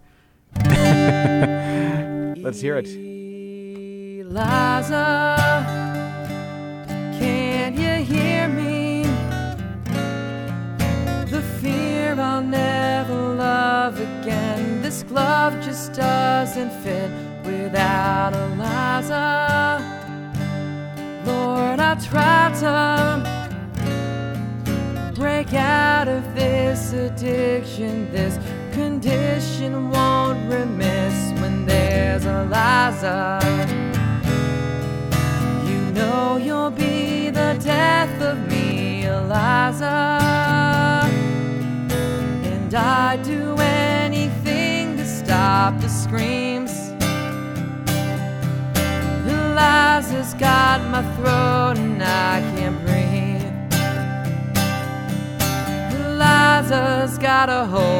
Let's 2.39 2.61
hear 2.61 2.77
it. 2.77 2.87
Eliza, 4.21 5.65
can 7.19 7.73
you 7.75 8.05
hear 8.05 8.47
me? 8.49 9.05
The 11.31 11.41
fear 11.63 12.15
I'll 12.21 12.43
never 12.43 13.15
love 13.15 13.99
again. 13.99 14.83
This 14.83 15.03
glove 15.03 15.55
just 15.65 15.95
doesn't 15.95 16.73
fit 16.83 17.11
without 17.43 18.35
Eliza. 18.35 19.81
Lord, 21.25 21.81
I 21.81 21.95
try 21.95 22.53
to 22.61 23.23
break 25.15 25.55
out 25.55 26.07
of 26.07 26.35
this 26.35 26.93
addiction. 26.93 28.13
This 28.13 28.39
condition 28.75 29.89
won't 29.89 30.29
there's 30.49 30.98
Eliza. 32.99 33.39
You 35.67 35.81
know 35.93 36.37
you'll 36.37 36.71
be 36.71 37.31
the 37.31 37.57
death 37.63 38.21
of 38.21 38.39
me, 38.49 39.05
Eliza. 39.05 40.19
And 42.43 42.75
I'd 42.75 43.23
do 43.23 43.57
anything 43.59 44.97
to 44.97 45.07
stop 45.07 45.81
the 45.81 45.89
screams. 45.89 46.73
Eliza's 49.27 50.35
got 50.35 50.81
my 50.91 51.03
throat 51.17 51.79
and 51.79 52.03
I 52.03 52.41
can't 52.57 52.81
breathe. 52.85 53.55
Eliza's 56.01 57.17
got 57.19 57.49
a 57.49 57.65
hold 57.65 57.98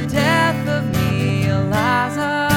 the 0.00 0.06
death 0.06 0.68
of 0.68 0.84
me, 0.96 1.46
Eliza. 1.48 2.48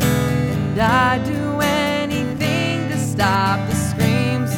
And 0.00 0.78
I'd 0.78 1.24
do 1.24 1.60
anything 1.60 2.88
to 2.90 2.98
stop 2.98 3.58
the 3.68 3.74
screams. 3.74 4.52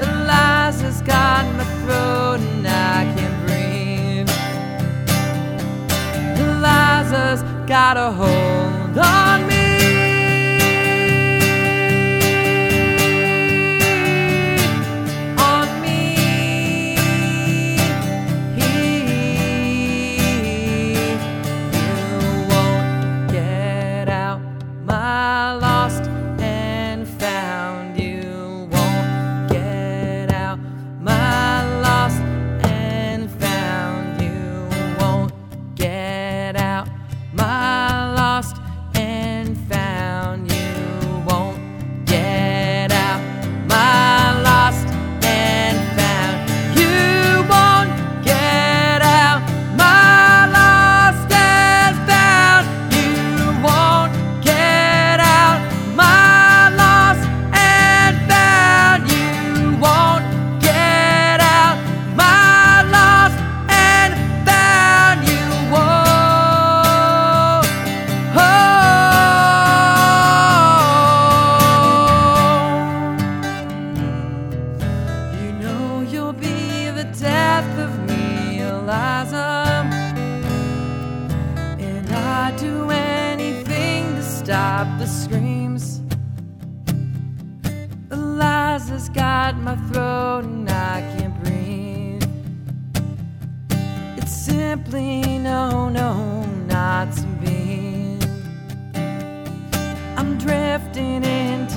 Eliza's 0.00 1.02
got 1.02 1.44
my 1.56 1.64
throat 1.80 2.40
and 2.40 2.66
I 2.66 3.04
can't 3.16 3.38
breathe. 3.46 4.30
Eliza's 6.40 7.42
got 7.66 7.96
a 7.96 8.10
hold 8.12 8.65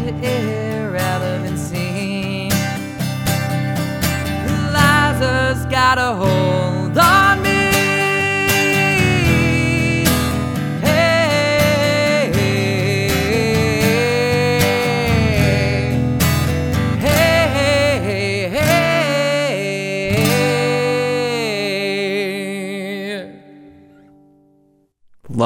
into 0.09 0.27
irrelevancy. 0.27 2.49
Liza's 4.73 5.65
got 5.67 5.99
a 5.99 6.15
hold 6.15 6.48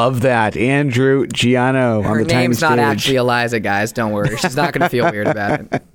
Love 0.03 0.21
that. 0.21 0.57
Andrew 0.57 1.25
Geano 1.27 1.99
on 1.99 2.03
Her 2.03 2.23
the 2.23 2.29
tiny 2.29 2.41
name's 2.41 2.59
not 2.61 2.73
stage. 2.73 2.79
actually 2.85 3.15
Eliza, 3.15 3.59
guys. 3.61 3.93
Don't 3.93 4.11
worry. 4.11 4.35
She's 4.37 4.55
not 4.55 4.73
going 4.73 4.81
to 4.81 4.89
feel 4.89 5.09
weird 5.09 5.27
about 5.27 5.61
it. 5.61 5.83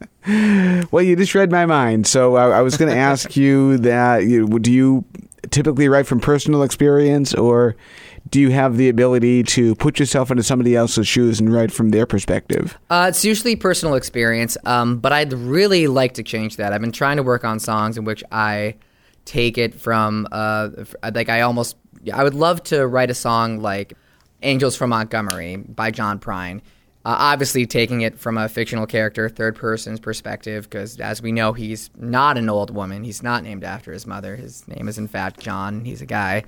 Well, 0.91 1.03
you 1.03 1.17
just 1.17 1.35
read 1.35 1.51
my 1.51 1.65
mind. 1.65 2.07
So 2.07 2.37
I, 2.37 2.59
I 2.59 2.61
was 2.61 2.77
going 2.77 2.91
to 2.91 2.97
ask 2.99 3.35
you 3.35 3.79
that 3.79 4.25
you, 4.25 4.47
do 4.59 4.71
you 4.71 5.05
typically 5.51 5.89
write 5.89 6.07
from 6.07 6.21
personal 6.21 6.63
experience 6.63 7.33
or 7.33 7.77
do 8.29 8.39
you 8.39 8.51
have 8.51 8.77
the 8.77 8.91
ability 8.91 9.43
to 9.45 9.75
put 9.77 9.99
yourself 9.99 10.31
into 10.31 10.43
somebody 10.43 10.77
else's 10.77 11.09
shoes 11.09 11.41
and 11.41 11.51
write 11.51 11.73
from 11.73 11.91
their 11.91 12.05
perspective? 12.05 12.79
Uh, 12.91 13.07
it's 13.09 13.25
usually 13.25 13.57
personal 13.57 13.95
experience, 13.95 14.59
um, 14.67 14.99
but 14.99 15.13
I'd 15.15 15.33
really 15.33 15.87
like 15.87 16.15
to 16.15 16.23
change 16.23 16.57
that. 16.57 16.75
I've 16.75 16.83
been 16.83 16.93
trying 16.93 17.17
to 17.17 17.23
work 17.23 17.45
on 17.45 17.59
songs 17.59 17.97
in 17.97 18.05
which 18.05 18.23
I 18.31 18.75
take 19.25 19.57
it 19.57 19.75
from, 19.75 20.29
uh, 20.31 20.69
like 21.15 21.31
I 21.31 21.41
almost, 21.43 21.77
I 22.13 22.25
would 22.25 22.35
love 22.35 22.63
to 22.65 22.87
write 22.87 23.11
a 23.11 23.15
song 23.15 23.61
like 23.61 23.95
"Angels 24.43 24.77
from 24.77 24.91
Montgomery" 24.91 25.57
by 25.57 25.91
John 25.91 26.19
Prine. 26.19 26.61
Uh, 27.05 27.17
obviously, 27.19 27.65
taking 27.65 28.03
it 28.03 28.19
from 28.19 28.37
a 28.37 28.49
fictional 28.49 28.87
character, 28.87 29.29
third 29.29 29.57
person's 29.57 30.01
perspective, 30.01 30.69
because 30.69 30.99
as 31.01 31.23
we 31.23 31.33
know, 31.33 31.53
he's 31.53 31.91
not 31.97 32.37
an 32.37 32.49
old 32.49 32.75
woman. 32.75 33.05
He's 33.05 33.23
not 33.23 33.43
named 33.43 33.65
after 33.65 33.93
his 33.93 34.07
mother. 34.07 34.37
His 34.37 34.67
name 34.69 34.89
is 34.89 34.99
in 34.99 35.09
fact 35.09 35.41
John. 35.41 35.85
He's 35.85 36.03
a 36.03 36.07
guy. 36.07 36.45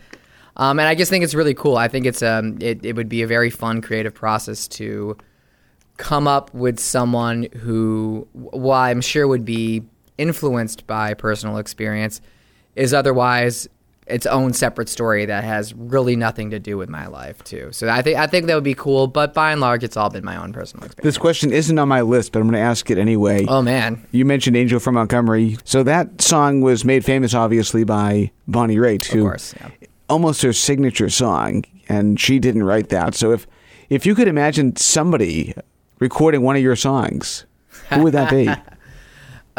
Um, 0.56 0.78
and 0.78 0.88
I 0.88 0.94
just 0.94 1.10
think 1.10 1.24
it's 1.24 1.34
really 1.34 1.54
cool. 1.54 1.76
I 1.76 1.88
think 1.88 2.04
it's 2.04 2.22
um, 2.22 2.58
it, 2.60 2.84
it 2.84 2.96
would 2.96 3.08
be 3.08 3.22
a 3.22 3.26
very 3.26 3.50
fun 3.50 3.80
creative 3.80 4.12
process 4.12 4.68
to 4.68 5.16
come 5.96 6.26
up 6.26 6.52
with 6.52 6.78
someone 6.78 7.44
who, 7.60 8.26
while 8.32 8.82
I'm 8.82 9.00
sure 9.00 9.28
would 9.28 9.44
be 9.44 9.84
influenced 10.18 10.86
by 10.86 11.14
personal 11.14 11.58
experience, 11.58 12.20
is 12.74 12.92
otherwise 12.92 13.68
its 14.10 14.26
own 14.26 14.52
separate 14.52 14.88
story 14.88 15.24
that 15.26 15.44
has 15.44 15.72
really 15.74 16.16
nothing 16.16 16.50
to 16.50 16.58
do 16.58 16.76
with 16.76 16.88
my 16.88 17.06
life 17.06 17.42
too. 17.44 17.68
So 17.72 17.88
I 17.88 18.02
think 18.02 18.18
I 18.18 18.26
think 18.26 18.46
that 18.46 18.54
would 18.54 18.64
be 18.64 18.74
cool. 18.74 19.06
But 19.06 19.32
by 19.34 19.52
and 19.52 19.60
large, 19.60 19.82
it's 19.84 19.96
all 19.96 20.10
been 20.10 20.24
my 20.24 20.36
own 20.36 20.52
personal 20.52 20.84
experience. 20.86 21.04
This 21.04 21.18
question 21.18 21.52
isn't 21.52 21.78
on 21.78 21.88
my 21.88 22.00
list, 22.02 22.32
but 22.32 22.40
I'm 22.40 22.46
going 22.46 22.54
to 22.60 22.60
ask 22.60 22.90
it 22.90 22.98
anyway. 22.98 23.46
Oh 23.48 23.62
man, 23.62 24.06
You 24.10 24.24
mentioned 24.24 24.56
Angel 24.56 24.80
from 24.80 24.94
Montgomery. 24.96 25.56
So 25.64 25.82
that 25.84 26.20
song 26.20 26.60
was 26.60 26.84
made 26.84 27.04
famous, 27.04 27.34
obviously, 27.34 27.84
by 27.84 28.30
Bonnie 28.48 28.76
Raitt, 28.76 29.06
of 29.08 29.12
who 29.14 29.22
course. 29.22 29.54
Yeah. 29.60 29.70
almost 30.08 30.42
her 30.42 30.52
signature 30.52 31.08
song, 31.10 31.64
and 31.88 32.18
she 32.20 32.38
didn't 32.38 32.64
write 32.64 32.88
that. 32.90 33.14
So 33.14 33.32
if 33.32 33.46
if 33.88 34.06
you 34.06 34.14
could 34.14 34.28
imagine 34.28 34.76
somebody 34.76 35.54
recording 35.98 36.42
one 36.42 36.56
of 36.56 36.62
your 36.62 36.76
songs, 36.76 37.44
who 37.92 38.02
would 38.04 38.12
that 38.14 38.30
be 38.30 38.48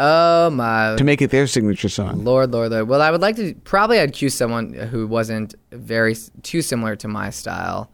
Oh 0.04 0.50
my 0.50 0.96
to 0.96 1.04
make 1.04 1.22
it 1.22 1.30
their 1.30 1.46
signature 1.46 1.88
song? 1.88 2.24
Lord, 2.24 2.50
Lord, 2.50 2.72
Lord. 2.72 2.88
Well, 2.88 3.00
I 3.00 3.12
would 3.12 3.20
like 3.20 3.36
to 3.36 3.54
probably 3.62 4.00
I'd 4.00 4.12
choose 4.12 4.34
someone 4.34 4.72
who 4.74 5.06
wasn't 5.06 5.54
very 5.70 6.16
too 6.42 6.60
similar 6.60 6.96
to 6.96 7.06
my 7.06 7.30
style, 7.30 7.88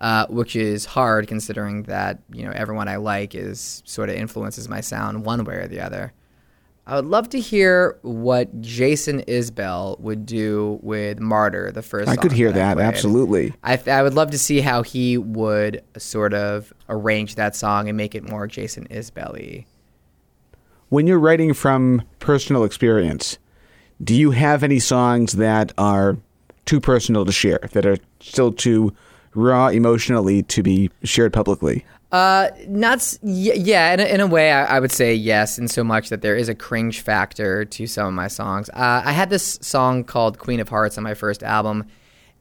uh, 0.00 0.26
which 0.26 0.56
is 0.56 0.84
hard 0.84 1.28
considering 1.28 1.84
that 1.84 2.18
you 2.32 2.44
know 2.44 2.50
everyone 2.50 2.88
I 2.88 2.96
like 2.96 3.36
is 3.36 3.84
sort 3.86 4.08
of 4.08 4.16
influences 4.16 4.68
my 4.68 4.80
sound 4.80 5.24
one 5.24 5.44
way 5.44 5.54
or 5.54 5.68
the 5.68 5.80
other. 5.80 6.12
I 6.84 6.96
would 6.96 7.06
love 7.06 7.28
to 7.28 7.38
hear 7.38 7.96
what 8.02 8.60
Jason 8.60 9.22
Isbell 9.28 10.00
would 10.00 10.26
do 10.26 10.80
with 10.82 11.20
"Martyr," 11.20 11.70
the 11.70 11.82
first. 11.82 12.08
I 12.08 12.16
could 12.16 12.32
hear 12.32 12.50
that 12.50 12.76
that 12.76 12.84
absolutely. 12.84 13.54
I, 13.62 13.76
th- 13.76 13.86
I 13.86 14.02
would 14.02 14.14
love 14.14 14.32
to 14.32 14.38
see 14.38 14.62
how 14.62 14.82
he 14.82 15.16
would 15.16 15.84
sort 15.96 16.34
of 16.34 16.72
arrange 16.88 17.36
that 17.36 17.54
song 17.54 17.88
and 17.88 17.96
make 17.96 18.16
it 18.16 18.28
more 18.28 18.48
Jason 18.48 18.88
Isbell-y. 18.88 19.64
When 20.92 21.06
you're 21.06 21.18
writing 21.18 21.54
from 21.54 22.02
personal 22.18 22.64
experience, 22.64 23.38
do 24.04 24.14
you 24.14 24.32
have 24.32 24.62
any 24.62 24.78
songs 24.78 25.32
that 25.32 25.72
are 25.78 26.18
too 26.66 26.82
personal 26.82 27.24
to 27.24 27.32
share, 27.32 27.60
that 27.72 27.86
are 27.86 27.96
still 28.20 28.52
too 28.52 28.92
raw 29.34 29.68
emotionally 29.68 30.42
to 30.42 30.62
be 30.62 30.90
shared 31.02 31.32
publicly? 31.32 31.86
Uh, 32.12 32.50
not 32.68 33.16
yeah. 33.22 33.94
In 33.94 34.00
a, 34.00 34.04
in 34.04 34.20
a 34.20 34.26
way, 34.26 34.52
I, 34.52 34.76
I 34.76 34.80
would 34.80 34.92
say 34.92 35.14
yes. 35.14 35.58
In 35.58 35.66
so 35.66 35.82
much 35.82 36.10
that 36.10 36.20
there 36.20 36.36
is 36.36 36.50
a 36.50 36.54
cringe 36.54 37.00
factor 37.00 37.64
to 37.64 37.86
some 37.86 38.08
of 38.08 38.12
my 38.12 38.28
songs. 38.28 38.68
Uh, 38.68 39.00
I 39.02 39.12
had 39.12 39.30
this 39.30 39.58
song 39.62 40.04
called 40.04 40.38
"Queen 40.38 40.60
of 40.60 40.68
Hearts" 40.68 40.98
on 40.98 41.04
my 41.04 41.14
first 41.14 41.42
album, 41.42 41.86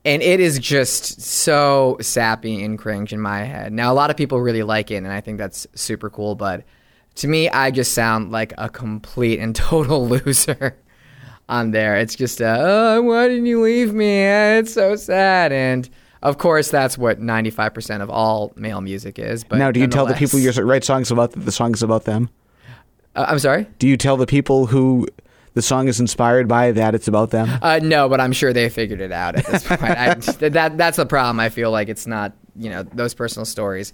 and 0.03 0.21
it 0.21 0.41
is 0.41 0.59
just 0.59 1.21
so 1.21 1.95
sappy 2.01 2.61
and 2.65 2.77
cringe 2.77 3.13
in 3.13 3.21
my 3.21 3.45
head. 3.45 3.71
Now, 3.71 3.93
a 3.93 3.95
lot 3.95 4.09
of 4.09 4.17
people 4.17 4.41
really 4.41 4.63
like 4.63 4.91
it, 4.91 4.95
and 4.95 5.07
I 5.07 5.21
think 5.21 5.37
that's 5.37 5.67
super 5.73 6.09
cool. 6.09 6.35
But 6.35 6.65
to 7.15 7.27
me, 7.27 7.49
I 7.49 7.71
just 7.71 7.93
sound 7.93 8.31
like 8.31 8.53
a 8.57 8.69
complete 8.69 9.39
and 9.39 9.55
total 9.55 10.07
loser 10.07 10.77
on 11.49 11.71
there. 11.71 11.97
It's 11.97 12.15
just, 12.15 12.41
uh, 12.41 12.57
oh, 12.59 13.01
why 13.01 13.27
didn't 13.27 13.45
you 13.45 13.61
leave 13.61 13.93
me? 13.93 14.23
It's 14.23 14.73
so 14.73 14.95
sad. 14.95 15.51
And 15.51 15.89
of 16.23 16.37
course, 16.37 16.69
that's 16.69 16.97
what 16.97 17.19
95% 17.19 18.01
of 18.01 18.09
all 18.09 18.53
male 18.55 18.81
music 18.81 19.19
is. 19.19 19.43
But 19.43 19.57
now, 19.57 19.71
do 19.71 19.79
you 19.79 19.87
tell 19.87 20.05
the 20.05 20.13
people 20.13 20.39
you 20.39 20.51
write 20.51 20.83
songs 20.83 21.11
about 21.11 21.31
that 21.31 21.41
the 21.41 21.51
song 21.51 21.73
is 21.73 21.83
about 21.83 22.05
them? 22.05 22.29
Uh, 23.15 23.25
I'm 23.27 23.39
sorry? 23.39 23.67
Do 23.79 23.87
you 23.87 23.97
tell 23.97 24.17
the 24.17 24.27
people 24.27 24.67
who 24.67 25.07
the 25.53 25.61
song 25.61 25.87
is 25.87 25.99
inspired 25.99 26.47
by 26.47 26.71
that 26.71 26.95
it's 26.95 27.07
about 27.07 27.31
them? 27.31 27.49
Uh, 27.61 27.79
no, 27.83 28.07
but 28.07 28.21
I'm 28.21 28.31
sure 28.31 28.53
they 28.53 28.69
figured 28.69 29.01
it 29.01 29.11
out 29.11 29.35
at 29.35 29.45
this 29.47 29.67
point. 29.67 29.83
I, 29.83 30.13
that 30.13 30.77
that's 30.77 30.97
the 30.97 31.05
problem. 31.05 31.39
I 31.39 31.49
feel 31.49 31.71
like 31.71 31.89
it's 31.89 32.07
not, 32.07 32.33
you 32.55 32.69
know, 32.69 32.83
those 32.83 33.13
personal 33.13 33.45
stories 33.45 33.93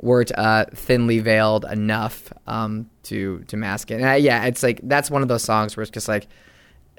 weren't 0.00 0.32
uh, 0.36 0.66
thinly 0.74 1.20
veiled 1.20 1.64
enough 1.64 2.32
um, 2.46 2.90
to 3.04 3.40
to 3.48 3.56
mask 3.56 3.90
it. 3.90 3.94
And 3.96 4.06
I, 4.06 4.16
yeah, 4.16 4.44
it's 4.44 4.62
like 4.62 4.80
that's 4.82 5.10
one 5.10 5.22
of 5.22 5.28
those 5.28 5.42
songs 5.42 5.76
where 5.76 5.82
it's 5.82 5.90
just 5.90 6.08
like. 6.08 6.26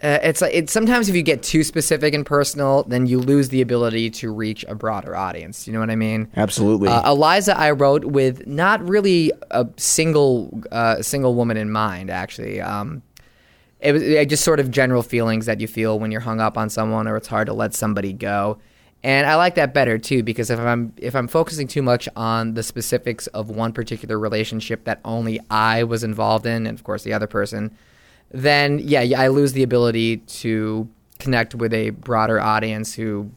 Uh, 0.03 0.19
it's 0.23 0.41
like 0.41 0.53
it's 0.53 0.73
sometimes 0.73 1.07
if 1.07 1.15
you 1.15 1.23
get 1.23 1.41
too 1.41 1.63
specific 1.63 2.13
and 2.13 2.25
personal, 2.25 2.83
then 2.83 3.07
you 3.07 3.17
lose 3.17 3.47
the 3.47 3.61
ability 3.61 4.09
to 4.09 4.29
reach 4.29 4.65
a 4.67 4.75
broader 4.75 5.15
audience. 5.15 5.67
You 5.67 5.71
know 5.73 5.79
what 5.79 5.89
I 5.89 5.95
mean? 5.95 6.27
Absolutely. 6.35 6.89
Uh, 6.89 7.13
Eliza, 7.13 7.57
I 7.57 7.71
wrote 7.71 8.03
with 8.03 8.45
not 8.45 8.85
really 8.85 9.31
a 9.51 9.65
single 9.77 10.61
uh, 10.69 11.01
single 11.01 11.33
woman 11.33 11.55
in 11.55 11.71
mind. 11.71 12.09
Actually, 12.09 12.59
um, 12.59 13.03
it 13.79 13.93
was 13.93 14.01
it 14.03 14.27
just 14.27 14.43
sort 14.43 14.59
of 14.59 14.69
general 14.69 15.01
feelings 15.01 15.45
that 15.45 15.61
you 15.61 15.67
feel 15.67 15.97
when 15.97 16.11
you're 16.11 16.19
hung 16.19 16.41
up 16.41 16.57
on 16.57 16.69
someone 16.69 17.07
or 17.07 17.15
it's 17.15 17.29
hard 17.29 17.47
to 17.47 17.53
let 17.53 17.73
somebody 17.73 18.11
go. 18.11 18.57
And 19.03 19.27
I 19.27 19.35
like 19.35 19.55
that 19.55 19.73
better 19.73 19.97
too 19.97 20.23
because 20.23 20.49
if 20.49 20.59
I'm 20.59 20.93
if 20.97 21.15
I'm 21.15 21.27
focusing 21.27 21.67
too 21.67 21.83
much 21.83 22.09
on 22.15 22.55
the 22.55 22.63
specifics 22.63 23.27
of 23.27 23.49
one 23.49 23.71
particular 23.71 24.17
relationship 24.17 24.83
that 24.85 24.99
only 25.05 25.39
I 25.51 25.83
was 25.83 26.03
involved 26.03 26.45
in, 26.45 26.65
and 26.65 26.77
of 26.77 26.83
course 26.83 27.03
the 27.03 27.13
other 27.13 27.27
person, 27.27 27.75
then 28.31 28.79
yeah, 28.79 29.19
I 29.19 29.27
lose 29.27 29.53
the 29.53 29.61
ability 29.61 30.17
to 30.17 30.89
connect 31.19 31.55
with 31.55 31.73
a 31.73 31.91
broader 31.91 32.39
audience 32.39 32.93
who 32.95 33.29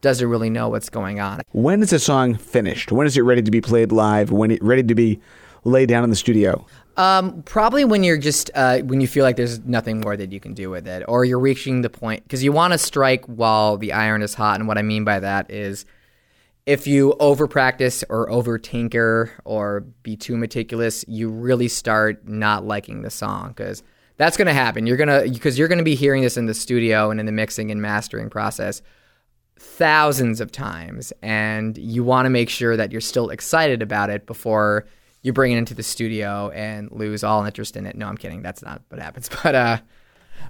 doesn't 0.00 0.28
really 0.28 0.50
know 0.50 0.68
what's 0.70 0.88
going 0.88 1.20
on. 1.20 1.40
when 1.52 1.82
is 1.82 1.92
a 1.92 1.98
song 1.98 2.34
finished? 2.34 2.90
When 2.90 3.06
is 3.06 3.16
it 3.16 3.22
ready 3.22 3.42
to 3.42 3.50
be 3.50 3.60
played 3.60 3.92
live? 3.92 4.32
When 4.32 4.50
it 4.50 4.62
ready 4.62 4.82
to 4.82 4.94
be 4.94 5.20
laid 5.64 5.88
down 5.88 6.04
in 6.04 6.10
the 6.10 6.16
studio? 6.16 6.66
Um, 6.96 7.42
probably 7.42 7.84
when 7.84 8.02
you're 8.02 8.18
just 8.18 8.50
uh, 8.54 8.78
when 8.80 9.00
you 9.00 9.08
feel 9.08 9.24
like 9.24 9.36
there's 9.36 9.60
nothing 9.60 10.00
more 10.00 10.16
that 10.16 10.32
you 10.32 10.40
can 10.40 10.54
do 10.54 10.70
with 10.70 10.86
it, 10.86 11.04
or 11.08 11.24
you're 11.24 11.38
reaching 11.38 11.82
the 11.82 11.90
point 11.90 12.22
because 12.24 12.42
you 12.42 12.52
want 12.52 12.72
to 12.72 12.78
strike 12.78 13.24
while 13.26 13.76
the 13.76 13.92
iron 13.92 14.22
is 14.22 14.34
hot. 14.34 14.58
And 14.58 14.68
what 14.68 14.76
I 14.76 14.82
mean 14.82 15.04
by 15.04 15.20
that 15.20 15.50
is, 15.50 15.86
if 16.66 16.86
you 16.86 17.14
over 17.20 17.46
practice 17.46 18.04
or 18.08 18.28
over 18.30 18.58
tinker 18.58 19.32
or 19.44 19.80
be 20.02 20.16
too 20.16 20.36
meticulous, 20.36 21.04
you 21.08 21.30
really 21.30 21.68
start 21.68 22.26
not 22.28 22.66
liking 22.66 23.02
the 23.02 23.10
song 23.10 23.48
because 23.48 23.82
that's 24.16 24.36
going 24.36 24.46
to 24.46 24.52
happen. 24.52 24.86
You're 24.86 24.98
gonna 24.98 25.22
because 25.22 25.58
you're 25.58 25.68
going 25.68 25.78
to 25.78 25.84
be 25.84 25.94
hearing 25.94 26.22
this 26.22 26.36
in 26.36 26.46
the 26.46 26.54
studio 26.54 27.10
and 27.10 27.18
in 27.18 27.26
the 27.26 27.32
mixing 27.32 27.70
and 27.70 27.80
mastering 27.80 28.28
process 28.28 28.82
thousands 29.60 30.40
of 30.40 30.50
times 30.50 31.12
and 31.20 31.76
you 31.76 32.02
want 32.02 32.24
to 32.24 32.30
make 32.30 32.48
sure 32.48 32.78
that 32.78 32.90
you're 32.90 33.00
still 33.00 33.28
excited 33.28 33.82
about 33.82 34.08
it 34.08 34.24
before 34.24 34.86
you 35.22 35.32
bring 35.32 35.52
it 35.52 35.58
into 35.58 35.74
the 35.74 35.82
studio 35.82 36.50
and 36.50 36.90
lose 36.90 37.22
all 37.22 37.44
interest 37.44 37.76
in 37.76 37.86
it. 37.86 37.96
No, 37.96 38.06
I'm 38.06 38.16
kidding. 38.16 38.42
That's 38.42 38.62
not 38.62 38.82
what 38.88 39.00
happens. 39.00 39.28
But 39.42 39.54
uh 39.54 39.78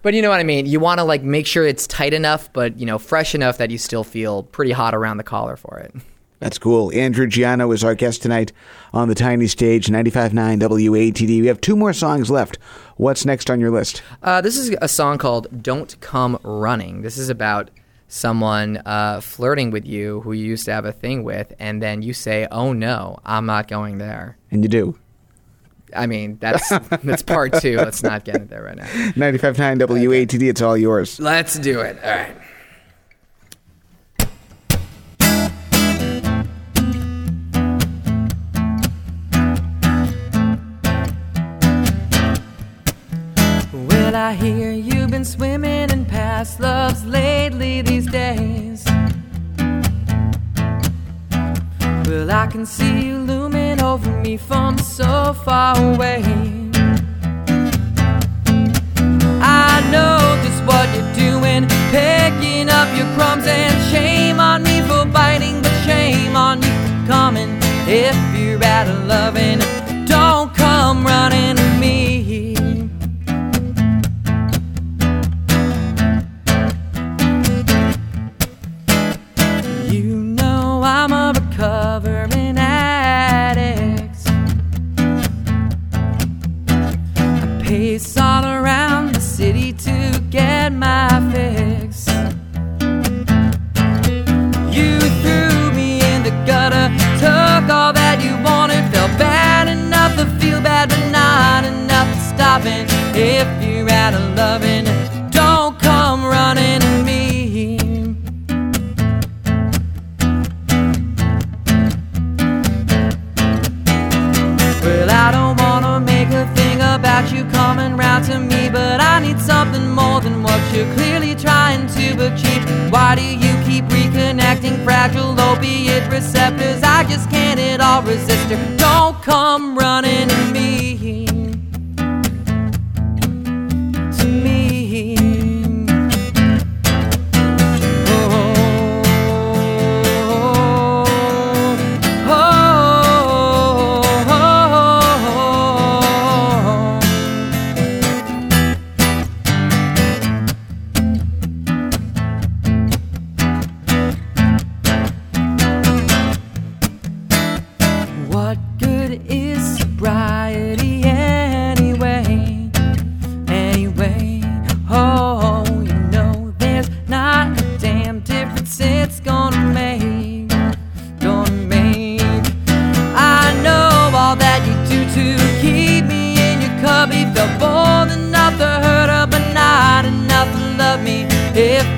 but 0.03 0.15
you 0.15 0.23
know 0.23 0.31
what 0.31 0.41
I 0.41 0.45
mean? 0.45 0.67
You 0.67 0.81
want 0.81 0.99
to 0.99 1.05
like 1.05 1.23
make 1.23 1.47
sure 1.47 1.67
it's 1.67 1.87
tight 1.87 2.15
enough 2.15 2.53
but, 2.53 2.79
you 2.79 2.87
know, 2.87 2.99
fresh 2.99 3.35
enough 3.35 3.59
that 3.59 3.71
you 3.71 3.79
still 3.79 4.05
feel 4.05 4.45
pretty 4.45 4.73
hot 4.73 4.95
around 4.95 5.17
the 5.17 5.25
collar 5.25 5.57
for 5.57 5.79
it. 5.79 5.95
That's 6.39 6.57
cool. 6.57 6.91
Andrew 6.95 7.27
Geano 7.27 7.73
is 7.75 7.85
our 7.85 7.95
guest 7.95 8.23
tonight 8.23 8.51
on 8.95 9.09
the 9.09 9.15
tiny 9.15 9.47
stage, 9.47 9.89
95.9 9.89 10.59
WATD. 10.59 11.41
We 11.43 11.47
have 11.49 11.61
two 11.61 11.77
more 11.77 11.93
songs 11.93 12.31
left. 12.31 12.59
What's 12.97 13.27
next 13.27 13.51
on 13.51 13.61
your 13.61 13.71
list? 13.71 14.03
Uh, 14.23 14.41
this 14.41 14.57
is 14.57 14.75
a 14.81 14.89
song 14.89 15.19
called 15.19 15.63
Don't 15.63 16.01
Come 16.01 16.39
Running. 16.43 17.03
This 17.03 17.19
is 17.19 17.29
about 17.29 17.71
someone 18.11 18.83
uh, 18.85 19.21
flirting 19.21 19.71
with 19.71 19.87
you 19.87 20.21
who 20.21 20.33
you 20.33 20.45
used 20.45 20.67
to 20.67 20.73
have 20.73 20.85
a 20.85 20.93
thing 20.93 21.25
with, 21.25 21.55
and 21.59 21.83
then 21.83 22.03
you 22.03 22.13
say, 22.13 22.47
Oh 22.51 22.73
no, 22.73 23.19
I'm 23.25 23.47
not 23.47 23.69
going 23.69 23.99
there. 23.99 24.37
And 24.51 24.63
you 24.63 24.69
do. 24.69 24.99
I 25.97 26.07
mean, 26.07 26.37
that's 26.39 26.69
that's 27.03 27.23
part 27.23 27.55
two. 27.61 27.77
Let's 27.77 28.03
not 28.03 28.25
get 28.25 28.37
into 28.37 28.49
there 28.49 28.63
right 28.63 28.77
now. 28.77 28.87
Ninety-five 29.17 29.57
95.9 29.57 29.79
WATD, 30.07 30.49
it's 30.51 30.63
all 30.63 30.77
yours. 30.77 31.19
Let's 31.19 31.59
do 31.59 31.81
it. 31.81 31.99
All 32.05 32.11
right. 32.11 32.37
I 44.21 44.35
hear 44.35 44.71
you've 44.71 45.11
been 45.11 45.25
swimming 45.25 45.89
in 45.89 46.05
past 46.05 46.61
loves 46.61 47.07
lately 47.07 47.81
these 47.81 48.07
days. 48.07 48.85
Well, 52.07 52.31
I 52.31 52.47
can 52.47 52.67
see 52.67 53.07
you 53.07 53.17
looming 53.17 53.81
over 53.83 54.11
me 54.21 54.37
from 54.37 54.77
so 54.77 55.33
far 55.43 55.75
away. 55.79 56.23
I 59.41 59.81
know 59.91 60.19
just 60.45 60.63
what 60.69 60.87
you're 60.95 61.15
doing, 61.15 61.67
picking 61.91 62.69
up 62.69 62.95
your 62.95 63.07
crumbs, 63.15 63.47
and 63.47 63.75
shame 63.91 64.39
on 64.39 64.63
me 64.63 64.83
for 64.83 65.07
biting, 65.07 65.63
but 65.63 65.73
shame 65.87 66.37
on 66.37 66.61
you 66.61 66.69
for 66.69 67.07
coming. 67.07 67.59
If 67.89 68.17
you're 68.37 68.63
out 68.63 68.87
of 68.87 69.07
loving, 69.07 69.61
don't 70.05 70.55
come 70.55 71.07
running 71.07 71.57
to 71.57 71.79
me. 71.81 72.20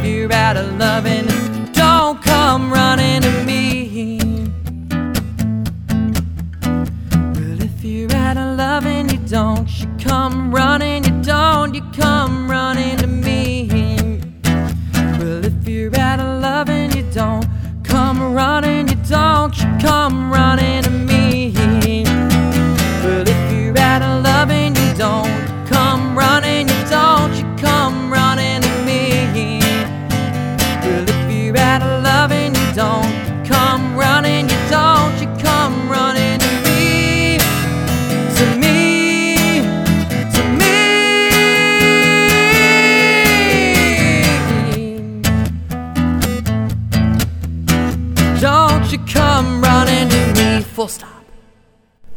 You're 0.04 0.32
out 0.32 0.56
of 0.56 0.78
loving, 0.78 1.26
don't 1.72 2.22
come 2.22 2.72
running 2.72 3.22
to 3.22 3.44
me. 3.44 4.18
Well, 7.34 7.62
if 7.62 7.84
you're 7.84 8.12
out 8.14 8.36
of 8.36 8.56
loving, 8.56 9.08
you 9.10 9.18
don't. 9.26 9.68
You 9.80 9.88
come 9.98 10.54
running, 10.54 11.04
you 11.04 11.22
don't. 11.22 11.74
You 11.74 11.82
come 11.92 12.50
running 12.50 12.96
to 12.98 13.06
me. 13.06 14.20
Well, 15.18 15.44
if 15.44 15.68
you're 15.68 15.94
out 15.98 16.20
of 16.20 16.40
loving, 16.42 16.92
you 16.92 17.04
don't. 17.12 17.46
Come 17.84 18.34
running, 18.34 18.88
you 18.88 18.96
don't. 19.08 19.56
You 19.58 19.68
come 19.80 20.32
running 20.32 20.91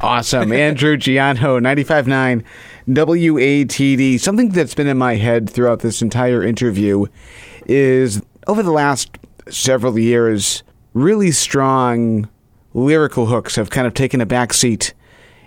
Awesome. 0.05 0.51
Andrew 0.51 0.97
Geano, 0.97 1.59
95.9 1.59 2.43
WATD. 2.87 4.19
Something 4.19 4.49
that's 4.49 4.75
been 4.75 4.85
in 4.85 4.99
my 4.99 5.15
head 5.15 5.49
throughout 5.49 5.79
this 5.79 6.03
entire 6.03 6.43
interview 6.43 7.07
is 7.65 8.21
over 8.45 8.61
the 8.61 8.71
last 8.71 9.17
several 9.49 9.97
years, 9.97 10.61
really 10.93 11.31
strong 11.31 12.29
lyrical 12.75 13.25
hooks 13.25 13.55
have 13.55 13.71
kind 13.71 13.87
of 13.87 13.95
taken 13.95 14.21
a 14.21 14.27
back 14.27 14.53
seat 14.53 14.93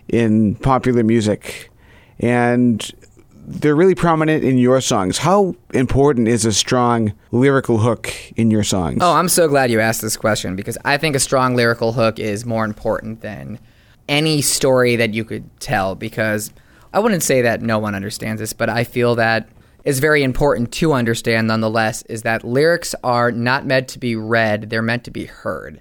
in 0.09 0.57
popular 0.57 1.05
music. 1.05 1.71
And 2.19 2.91
they're 3.33 3.77
really 3.77 3.95
prominent 3.95 4.43
in 4.43 4.59
your 4.59 4.81
songs. 4.81 5.19
How 5.19 5.55
important 5.73 6.27
is 6.27 6.45
a 6.45 6.53
strong 6.53 7.13
lyrical 7.31 7.79
hook 7.79 8.13
in 8.37 8.51
your 8.51 8.65
songs? 8.65 8.99
Oh, 9.03 9.13
I'm 9.13 9.29
so 9.29 9.47
glad 9.47 9.71
you 9.71 9.79
asked 9.79 10.03
this 10.03 10.17
question 10.17 10.57
because 10.57 10.77
I 10.85 10.97
think 10.97 11.15
a 11.15 11.21
strong 11.21 11.55
lyrical 11.55 11.93
hook 11.93 12.19
is 12.19 12.45
more 12.45 12.65
important 12.65 13.21
than 13.21 13.61
any 14.09 14.43
story 14.43 14.97
that 14.97 15.15
you 15.15 15.25
could 15.25 15.49
tell 15.61 15.95
because 15.95 16.53
I 16.93 17.01
wouldn't 17.01 17.23
say 17.23 17.43
that 17.43 17.63
no 17.63 17.79
one 17.79 17.95
understands 17.95 18.41
this, 18.41 18.53
but 18.53 18.69
I 18.69 18.85
feel 18.85 19.15
that 19.17 19.49
is 19.85 20.01
very 20.01 20.23
important 20.23 20.73
to 20.73 20.93
understand 20.93 21.47
nonetheless 21.47 22.03
is 22.03 22.23
that 22.23 22.45
lyrics 22.45 22.95
are 23.05 23.31
not 23.31 23.67
meant 23.67 23.89
to 23.89 23.99
be 23.99 24.17
read, 24.17 24.71
they're 24.71 24.83
meant 24.83 25.05
to 25.05 25.11
be 25.11 25.27
heard. 25.27 25.81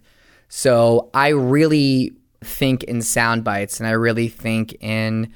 So 0.50 1.10
I 1.14 1.30
really 1.30 2.14
think 2.42 2.84
in 2.84 3.02
sound 3.02 3.44
bites 3.44 3.80
and 3.80 3.88
I 3.88 3.92
really 3.92 4.30
think 4.30 4.74
in 4.80 5.34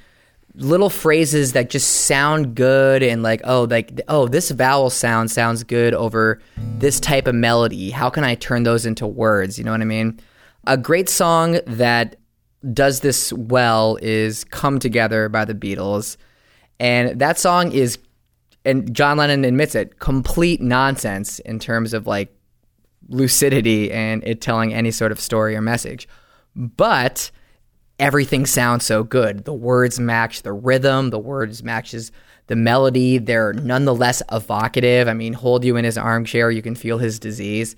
little 0.56 0.90
phrases 0.90 1.54
that 1.54 1.70
just 1.70 2.06
sound 2.06 2.56
good 2.56 3.02
and 3.02 3.24
like 3.24 3.42
oh 3.46 3.64
like 3.64 4.02
oh 4.10 4.28
this 4.28 4.52
vowel 4.52 4.90
sound 4.90 5.32
sounds 5.32 5.64
good 5.64 5.94
over 5.94 6.42
this 6.58 7.00
type 7.00 7.28
of 7.28 7.36
melody. 7.36 7.90
How 7.90 8.10
can 8.10 8.24
i 8.24 8.36
turn 8.36 8.64
those 8.64 8.86
into 8.86 9.08
words? 9.08 9.58
You 9.58 9.64
know 9.64 9.72
what 9.72 9.82
i 9.82 9.86
mean? 9.86 10.20
A 10.68 10.78
great 10.78 11.10
song 11.10 11.60
that 11.66 12.18
does 12.74 13.00
this 13.00 13.34
well 13.34 13.98
is 14.02 14.44
come 14.44 14.80
together 14.80 15.30
by 15.30 15.46
the 15.46 15.56
beatles 15.56 16.18
and 16.80 17.20
that 17.20 17.40
song 17.40 17.72
is 17.72 17.98
and 18.64 18.94
john 18.94 19.18
lennon 19.18 19.44
admits 19.44 19.74
it 19.76 20.00
complete 20.00 20.62
nonsense 20.62 21.40
in 21.40 21.58
terms 21.58 21.94
of 21.94 22.06
like 22.06 22.36
lucidity 23.12 23.92
and 23.92 24.24
it 24.26 24.42
telling 24.42 24.74
any 24.74 24.92
sort 24.92 25.12
of 25.12 25.20
story 25.20 25.56
or 25.56 25.62
message. 25.62 26.08
But 26.56 27.32
everything 28.00 28.46
sounds 28.46 28.86
so 28.86 29.04
good. 29.04 29.46
The 29.46 29.54
words 29.54 30.00
match 30.00 30.42
the 30.42 30.54
rhythm, 30.54 31.10
the 31.10 31.20
words 31.20 31.64
matches 31.64 32.12
the 32.48 32.56
melody. 32.56 33.18
They're 33.18 33.54
nonetheless 33.54 34.24
evocative. 34.32 35.08
I 35.08 35.14
mean, 35.14 35.34
hold 35.34 35.64
you 35.64 35.78
in 35.78 35.86
his 35.86 35.98
armchair, 35.98 36.52
you 36.52 36.62
can 36.62 36.76
feel 36.76 36.98
his 36.98 37.20
disease. 37.20 37.76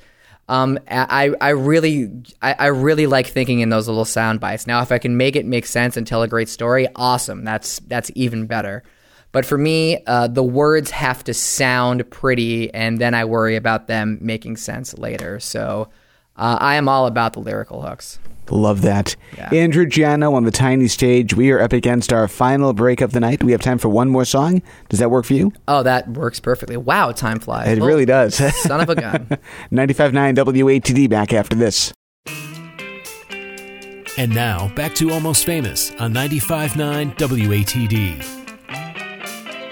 Um, 0.53 0.77
I, 0.87 1.33
I 1.41 1.49
really, 1.49 2.11
I, 2.39 2.55
I 2.59 2.65
really 2.67 3.07
like 3.07 3.25
thinking 3.25 3.61
in 3.61 3.69
those 3.69 3.87
little 3.87 4.05
sound 4.05 4.39
bites. 4.39 4.67
Now, 4.67 4.83
if 4.83 4.91
I 4.91 4.99
can 4.99 5.17
make 5.17 5.35
it 5.35 5.47
make 5.47 5.65
sense 5.65 5.97
and 5.97 6.05
tell 6.05 6.21
a 6.21 6.27
great 6.27 6.47
story, 6.47 6.87
awesome. 6.95 7.43
That's 7.43 7.79
that's 7.87 8.11
even 8.13 8.45
better. 8.45 8.83
But 9.31 9.47
for 9.47 9.57
me, 9.57 10.03
uh, 10.05 10.27
the 10.27 10.43
words 10.43 10.91
have 10.91 11.23
to 11.23 11.33
sound 11.33 12.07
pretty, 12.11 12.71
and 12.71 12.99
then 12.99 13.15
I 13.15 13.25
worry 13.25 13.55
about 13.55 13.87
them 13.87 14.19
making 14.21 14.57
sense 14.57 14.95
later. 14.95 15.39
So 15.39 15.89
uh, 16.38 16.57
I 16.59 16.75
am 16.75 16.88
all 16.89 17.05
about 17.07 17.34
the 17.34 17.39
lyrical 17.39 17.81
hooks. 17.81 18.19
Love 18.49 18.81
that. 18.81 19.15
Yeah. 19.38 19.49
Andrew 19.53 19.86
Geano 19.86 20.34
on 20.34 20.43
the 20.43 20.51
tiny 20.51 20.88
stage. 20.89 21.34
We 21.34 21.49
are 21.51 21.61
up 21.61 21.71
against 21.73 22.11
our 22.11 22.27
final 22.27 22.73
break 22.73 22.99
of 23.01 23.13
the 23.13 23.19
night. 23.21 23.41
We 23.43 23.53
have 23.53 23.61
time 23.61 23.77
for 23.77 23.88
one 23.89 24.09
more 24.09 24.25
song. 24.25 24.61
Does 24.89 24.99
that 24.99 25.09
work 25.09 25.25
for 25.25 25.34
you? 25.34 25.53
Oh, 25.67 25.81
that 25.84 26.09
works 26.09 26.39
perfectly. 26.41 26.75
Wow, 26.77 27.13
time 27.13 27.39
flies. 27.39 27.69
It 27.69 27.81
Oh, 27.81 27.86
really 27.86 28.05
does. 28.05 28.36
Son 28.61 28.81
of 28.81 28.89
a 28.89 28.95
gun. 28.95 29.27
95.9 29.71 30.36
WATD 30.36 31.09
back 31.09 31.31
after 31.34 31.55
this. 31.55 31.93
And 34.17 34.36
now, 34.36 34.67
back 34.75 34.93
to 34.95 35.09
Almost 35.11 35.45
Famous 35.45 35.91
on 35.95 36.13
95.9 36.13 37.15
WATD. 37.15 38.41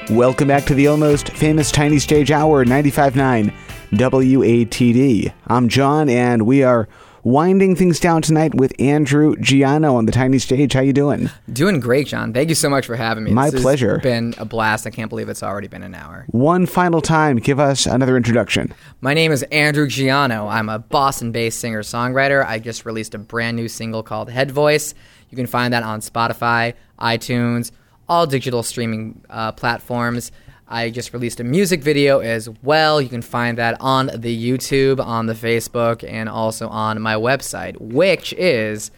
Welcome 0.10 0.48
back 0.48 0.66
to 0.66 0.74
the 0.74 0.88
almost 0.88 1.30
famous 1.30 1.72
Tiny 1.72 2.00
Stage 2.00 2.32
Hour, 2.32 2.66
95.9 2.66 3.54
WATD. 3.92 5.34
I'm 5.48 5.68
John, 5.68 6.08
and 6.10 6.46
we 6.46 6.64
are 6.64 6.88
winding 7.24 7.76
things 7.76 8.00
down 8.00 8.22
tonight 8.22 8.56
with 8.56 8.74
Andrew 8.80 9.36
Geano 9.36 9.94
on 9.94 10.06
the 10.06 10.12
Tiny 10.14 10.40
Stage. 10.40 10.74
How 10.74 10.80
you 10.80 10.94
doing? 10.94 11.30
Doing 11.52 11.80
great, 11.82 12.08
John. 12.08 12.34
Thank 12.34 12.50
you 12.50 12.56
so 12.56 12.70
much 12.70 12.86
for 12.86 12.96
having 12.96 13.26
me. 13.26 13.32
My 13.32 13.50
This 13.50 13.62
pleasure. 13.62 14.00
been 14.00 14.34
a 14.38 14.46
blast. 14.46 14.88
I 14.88 14.92
can't 14.92 15.10
believe 15.10 15.28
it's 15.28 15.44
already 15.44 15.68
been 15.68 15.84
an 15.84 15.94
hour. 15.94 16.26
One 16.30 16.66
final 16.66 17.02
time, 17.02 17.36
give 17.38 17.60
us 17.60 17.86
another 17.86 18.16
introduction. 18.16 18.74
My 19.02 19.14
name 19.14 19.32
is 19.34 19.44
Andrew 19.44 19.88
Geano. 19.88 20.50
I'm 20.50 20.70
a 20.70 20.80
Boston 20.80 21.32
based 21.34 21.60
singer 21.60 21.84
songwriter. 21.84 22.46
I 22.46 22.60
just 22.60 22.86
released 22.86 23.14
a 23.14 23.20
brand 23.20 23.58
new 23.58 23.68
single 23.68 24.04
called 24.04 24.30
Head 24.30 24.52
Voice. 24.52 24.94
You 25.30 25.36
can 25.36 25.48
find 25.48 25.74
that 25.74 25.84
on 25.84 26.00
Spotify, 26.00 26.74
iTunes, 27.00 27.72
all 28.08 28.26
digital 28.26 28.64
streaming 28.64 29.22
uh, 29.30 29.52
platforms. 29.52 30.32
I 30.72 30.90
just 30.90 31.14
released 31.14 31.40
a 31.42 31.44
music 31.44 31.84
video 31.84 32.20
as 32.20 32.48
well. 32.64 33.02
You 33.02 33.10
can 33.10 33.22
find 33.22 33.58
that 33.58 33.76
on 33.82 34.10
the 34.16 34.50
YouTube, 34.50 35.06
on 35.06 35.26
the 35.26 35.34
Facebook, 35.34 36.10
and 36.10 36.30
also 36.30 36.70
on 36.70 37.02
my 37.02 37.16
website, 37.16 37.76
which 37.80 38.32
is 38.34 38.92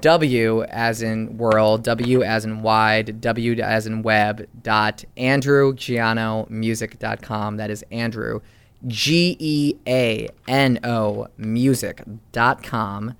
W 0.00 0.62
as 0.64 1.00
in 1.02 1.36
world, 1.36 1.82
W 1.82 2.22
as 2.22 2.44
in 2.44 2.62
wide, 2.62 3.20
W 3.20 3.60
as 3.60 3.86
in 3.86 4.02
web, 4.02 4.46
dot 4.62 5.04
andrewgeanomusic.com. 5.16 7.56
That 7.56 7.70
is 7.70 7.84
Andrew, 7.90 8.40
G 8.86 9.36
E 9.40 9.74
A 9.86 10.28
N 10.46 10.78
O 10.84 11.26
music.com. 11.36 13.16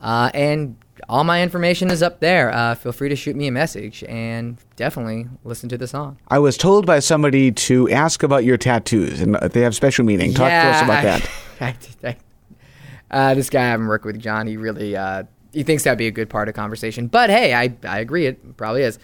Uh, 0.00 0.30
and 0.32 0.76
all 1.12 1.24
my 1.24 1.42
information 1.42 1.90
is 1.90 2.02
up 2.02 2.20
there. 2.20 2.50
Uh, 2.52 2.74
feel 2.74 2.90
free 2.90 3.10
to 3.10 3.16
shoot 3.16 3.36
me 3.36 3.46
a 3.46 3.52
message 3.52 4.02
and 4.08 4.56
definitely 4.76 5.26
listen 5.44 5.68
to 5.68 5.76
the 5.76 5.86
song. 5.86 6.16
I 6.28 6.38
was 6.38 6.56
told 6.56 6.86
by 6.86 7.00
somebody 7.00 7.52
to 7.52 7.90
ask 7.90 8.22
about 8.22 8.44
your 8.44 8.56
tattoos, 8.56 9.20
and 9.20 9.34
they 9.34 9.60
have 9.60 9.74
special 9.74 10.06
meaning. 10.06 10.32
Talk 10.32 10.48
to 10.48 10.54
us 10.54 10.82
about 10.82 10.98
I- 10.98 11.02
that. 11.04 11.30
I- 11.60 12.08
I- 12.08 12.16
uh, 13.10 13.34
this 13.34 13.50
guy 13.50 13.60
I 13.60 13.66
haven't 13.66 13.88
worked 13.88 14.06
with, 14.06 14.18
John, 14.18 14.46
he 14.46 14.56
really 14.56 14.96
uh, 14.96 15.24
he 15.52 15.62
thinks 15.64 15.84
that'd 15.84 15.98
be 15.98 16.06
a 16.06 16.10
good 16.10 16.30
part 16.30 16.48
of 16.48 16.54
conversation. 16.54 17.08
But 17.08 17.28
hey, 17.28 17.52
I 17.52 17.74
I 17.86 17.98
agree, 17.98 18.24
it 18.24 18.56
probably 18.56 18.82
is. 18.84 18.98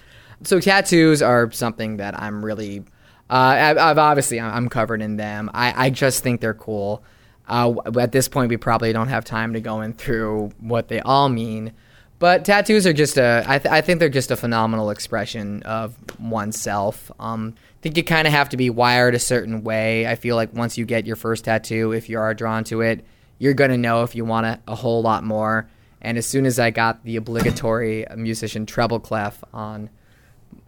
So 0.45 0.61
tattoos 0.61 1.21
are 1.21 1.51
something 1.53 1.99
that 1.99 2.19
I'm 2.19 2.43
really, 2.43 2.85
uh, 3.29 3.33
I, 3.35 3.91
I've 3.91 3.99
obviously 3.99 4.41
I'm 4.41 4.71
covered 4.71 5.03
in 5.03 5.17
them. 5.19 5.51
I, 5.53 5.87
I 5.87 5.91
just 5.91 6.23
think 6.23 6.41
they're 6.41 6.55
cool. 6.55 7.03
Uh, 7.49 7.75
at 8.01 8.13
this 8.13 8.29
point, 8.29 8.49
we 8.49 8.57
probably 8.57 8.95
don't 8.95 9.09
have 9.09 9.27
time 9.27 9.53
to 9.53 9.61
go 9.61 9.83
in 9.83 9.93
through 9.93 10.53
what 10.59 10.89
they 10.89 11.01
all 11.01 11.29
mean. 11.29 11.73
But 12.19 12.45
tattoos 12.45 12.87
are 12.87 12.93
just 12.93 13.17
a, 13.17 13.45
I, 13.47 13.59
th- 13.59 13.73
I 13.73 13.81
think 13.81 14.01
they're 14.01 14.09
just 14.09 14.31
a 14.31 14.37
phenomenal 14.37 14.91
expression 14.91 15.63
of 15.63 15.95
oneself. 16.19 17.13
Um, 17.21 17.55
I 17.57 17.81
think 17.81 17.97
you 17.97 18.03
kind 18.03 18.27
of 18.27 18.33
have 18.33 18.49
to 18.49 18.57
be 18.57 18.71
wired 18.71 19.15
a 19.15 19.21
certain 19.21 19.63
way. 19.63 20.07
I 20.07 20.17
feel 20.17 20.35
like 20.35 20.53
once 20.53 20.77
you 20.77 20.85
get 20.85 21.07
your 21.07 21.15
first 21.15 21.45
tattoo, 21.45 21.93
if 21.93 22.09
you 22.09 22.19
are 22.19 22.35
drawn 22.35 22.65
to 22.65 22.81
it, 22.81 23.05
you're 23.39 23.55
going 23.55 23.71
to 23.71 23.77
know 23.77 24.03
if 24.03 24.17
you 24.17 24.25
want 24.25 24.47
a, 24.47 24.61
a 24.67 24.75
whole 24.75 25.01
lot 25.01 25.23
more. 25.23 25.69
And 26.01 26.19
as 26.19 26.27
soon 26.27 26.45
as 26.45 26.59
I 26.59 26.71
got 26.71 27.05
the 27.05 27.17
obligatory 27.17 28.05
musician 28.17 28.67
treble 28.67 28.99
clef 28.99 29.43
on 29.53 29.89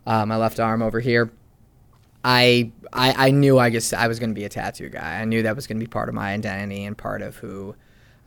uh, 0.07 0.25
my 0.27 0.37
left 0.37 0.61
arm 0.61 0.83
over 0.83 1.01
here, 1.01 1.33
I, 2.23 2.71
I 2.93 3.29
I 3.29 3.31
knew 3.31 3.59
I 3.59 3.71
guess 3.71 3.93
I 3.93 4.07
was 4.07 4.19
going 4.19 4.31
to 4.31 4.35
be 4.35 4.45
a 4.45 4.49
tattoo 4.49 4.89
guy. 4.89 5.21
I 5.21 5.25
knew 5.25 5.43
that 5.43 5.57
was 5.57 5.67
going 5.67 5.79
to 5.79 5.85
be 5.85 5.89
part 5.89 6.09
of 6.09 6.15
my 6.15 6.33
identity 6.33 6.85
and 6.85 6.97
part 6.97 7.23
of 7.23 7.37
who 7.37 7.75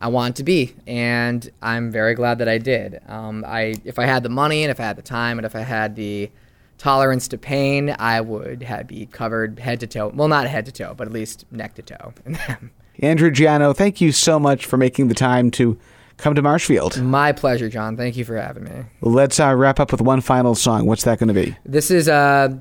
I 0.03 0.07
wanted 0.07 0.35
to 0.35 0.43
be, 0.43 0.75
and 0.85 1.49
I'm 1.61 1.89
very 1.89 2.13
glad 2.13 2.39
that 2.39 2.49
I 2.49 2.57
did. 2.57 2.99
Um, 3.07 3.45
I 3.47 3.75
if 3.85 3.97
I 3.97 4.05
had 4.05 4.21
the 4.21 4.29
money 4.29 4.61
and 4.63 4.69
if 4.69 4.81
I 4.81 4.83
had 4.83 4.97
the 4.97 5.01
time 5.01 5.39
and 5.39 5.45
if 5.45 5.55
I 5.55 5.61
had 5.61 5.95
the 5.95 6.29
tolerance 6.77 7.29
to 7.29 7.37
pain, 7.37 7.95
I 7.97 8.19
would 8.19 8.63
have 8.63 8.85
be 8.85 9.05
covered 9.05 9.59
head 9.59 9.79
to 9.79 9.87
toe. 9.87 10.11
Well, 10.13 10.27
not 10.27 10.45
head 10.47 10.65
to 10.65 10.73
toe, 10.73 10.93
but 10.93 11.07
at 11.07 11.13
least 11.13 11.45
neck 11.51 11.75
to 11.75 11.81
toe. 11.81 12.13
Andrew 12.99 13.31
Geano, 13.31 13.73
thank 13.73 14.01
you 14.01 14.11
so 14.11 14.41
much 14.41 14.65
for 14.65 14.75
making 14.75 15.07
the 15.07 15.13
time 15.13 15.49
to 15.51 15.79
come 16.17 16.35
to 16.35 16.41
Marshfield. 16.41 17.01
my 17.01 17.31
pleasure, 17.31 17.69
John. 17.69 17.95
Thank 17.95 18.17
you 18.17 18.25
for 18.25 18.35
having 18.35 18.65
me. 18.65 18.83
Let's 18.99 19.39
uh, 19.39 19.55
wrap 19.55 19.79
up 19.79 19.93
with 19.93 20.01
one 20.01 20.19
final 20.19 20.53
song. 20.53 20.85
What's 20.85 21.05
that 21.05 21.17
going 21.17 21.29
to 21.29 21.33
be? 21.33 21.55
This 21.65 21.89
is 21.89 22.09
uh, 22.09 22.57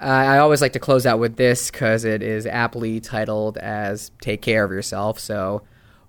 I 0.00 0.36
I 0.36 0.38
always 0.38 0.60
like 0.60 0.74
to 0.74 0.80
close 0.80 1.06
out 1.06 1.18
with 1.18 1.36
this 1.36 1.70
because 1.70 2.04
it 2.04 2.22
is 2.22 2.44
aptly 2.44 3.00
titled 3.00 3.56
as 3.56 4.10
"Take 4.20 4.42
Care 4.42 4.64
of 4.64 4.70
Yourself." 4.70 5.18
So, 5.18 5.62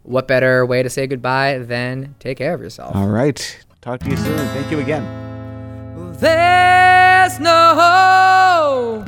what 0.09 0.27
better 0.27 0.65
way 0.65 0.81
to 0.81 0.89
say 0.89 1.05
goodbye 1.05 1.59
than 1.59 2.15
take 2.19 2.39
care 2.39 2.55
of 2.55 2.61
yourself? 2.61 2.95
All 2.95 3.07
right. 3.07 3.63
Talk 3.81 3.99
to 3.99 4.09
you 4.09 4.17
soon. 4.17 4.37
Thank 4.49 4.71
you 4.71 4.79
again. 4.79 5.05
There's 6.19 7.39
no 7.39 9.05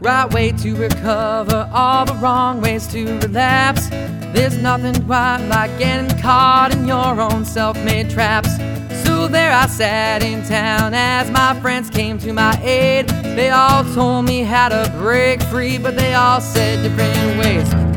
right 0.00 0.32
way 0.32 0.52
to 0.52 0.74
recover, 0.74 1.70
all 1.72 2.04
the 2.04 2.14
wrong 2.14 2.60
ways 2.60 2.86
to 2.88 3.04
relapse. 3.20 3.88
There's 4.34 4.58
nothing 4.58 5.06
quite 5.06 5.46
like 5.48 5.78
getting 5.78 6.18
caught 6.18 6.72
in 6.72 6.86
your 6.86 7.20
own 7.20 7.44
self 7.44 7.76
made 7.84 8.10
traps. 8.10 8.56
So 9.04 9.28
there 9.28 9.52
I 9.52 9.66
sat 9.66 10.22
in 10.24 10.44
town 10.44 10.94
as 10.94 11.30
my 11.30 11.58
friends 11.60 11.90
came 11.90 12.18
to 12.18 12.32
my 12.32 12.60
aid. 12.62 13.08
They 13.08 13.50
all 13.50 13.84
told 13.94 14.24
me 14.24 14.40
how 14.40 14.68
to 14.68 14.92
break 14.98 15.42
free, 15.44 15.78
but 15.78 15.96
they 15.96 16.14
all 16.14 16.40
said 16.40 16.82
different 16.82 17.38
ways. 17.38 17.87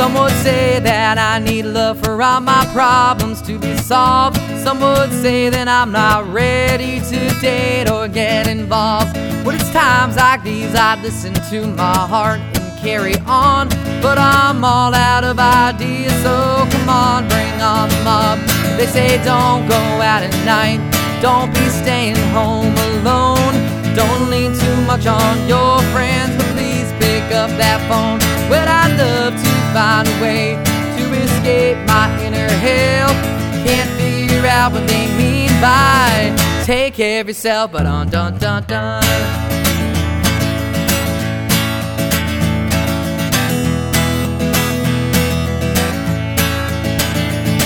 Some 0.00 0.14
would 0.14 0.32
say 0.42 0.78
that 0.80 1.18
I 1.18 1.38
need 1.40 1.66
love 1.66 2.02
for 2.02 2.22
all 2.22 2.40
my 2.40 2.64
problems 2.72 3.42
to 3.42 3.58
be 3.58 3.76
solved. 3.76 4.38
Some 4.64 4.80
would 4.80 5.12
say 5.12 5.50
that 5.50 5.68
I'm 5.68 5.92
not 5.92 6.26
ready 6.32 7.00
to 7.00 7.18
date 7.38 7.90
or 7.90 8.08
get 8.08 8.46
involved. 8.46 9.12
But 9.44 9.56
it's 9.56 9.70
times 9.72 10.16
like 10.16 10.42
these 10.42 10.74
I 10.74 10.98
listen 11.02 11.34
to 11.50 11.66
my 11.76 11.98
heart 12.14 12.40
and 12.40 12.80
carry 12.80 13.16
on. 13.26 13.68
But 14.00 14.16
I'm 14.16 14.64
all 14.64 14.94
out 14.94 15.22
of 15.22 15.38
ideas, 15.38 16.14
so 16.22 16.66
come 16.70 16.88
on, 16.88 17.28
bring 17.28 17.60
on 17.60 17.90
the 17.90 18.00
mob. 18.02 18.38
They 18.78 18.86
say 18.86 19.22
don't 19.22 19.68
go 19.68 19.82
out 20.00 20.22
at 20.22 20.32
night, 20.46 20.80
don't 21.20 21.52
be 21.52 21.68
staying 21.68 22.16
home 22.32 22.74
alone. 22.88 23.52
Don't 23.94 24.30
lean 24.30 24.56
too 24.56 24.80
much 24.86 25.04
on 25.06 25.46
your 25.46 25.76
friends, 25.92 26.32
but 26.38 26.46
please 26.56 26.88
pick 27.04 27.24
up 27.36 27.50
that 27.60 27.84
phone. 27.84 28.18
Well, 28.48 28.66
I'd 28.66 28.96
love 28.96 29.34
to 29.34 29.49
find 29.72 30.08
a 30.08 30.22
way 30.22 30.56
to 30.96 31.04
escape 31.22 31.76
my 31.86 32.06
inner 32.24 32.48
hell. 32.48 33.10
Can't 33.64 33.90
figure 34.00 34.46
out 34.46 34.72
what 34.72 34.86
they 34.88 35.06
mean 35.16 35.50
by 35.60 36.34
take 36.64 36.94
care 36.94 37.20
of 37.20 37.28
yourself, 37.28 37.72
but 37.72 37.86
on 37.86 38.08
dun 38.08 38.36
dun 38.38 38.64
dun. 38.64 39.02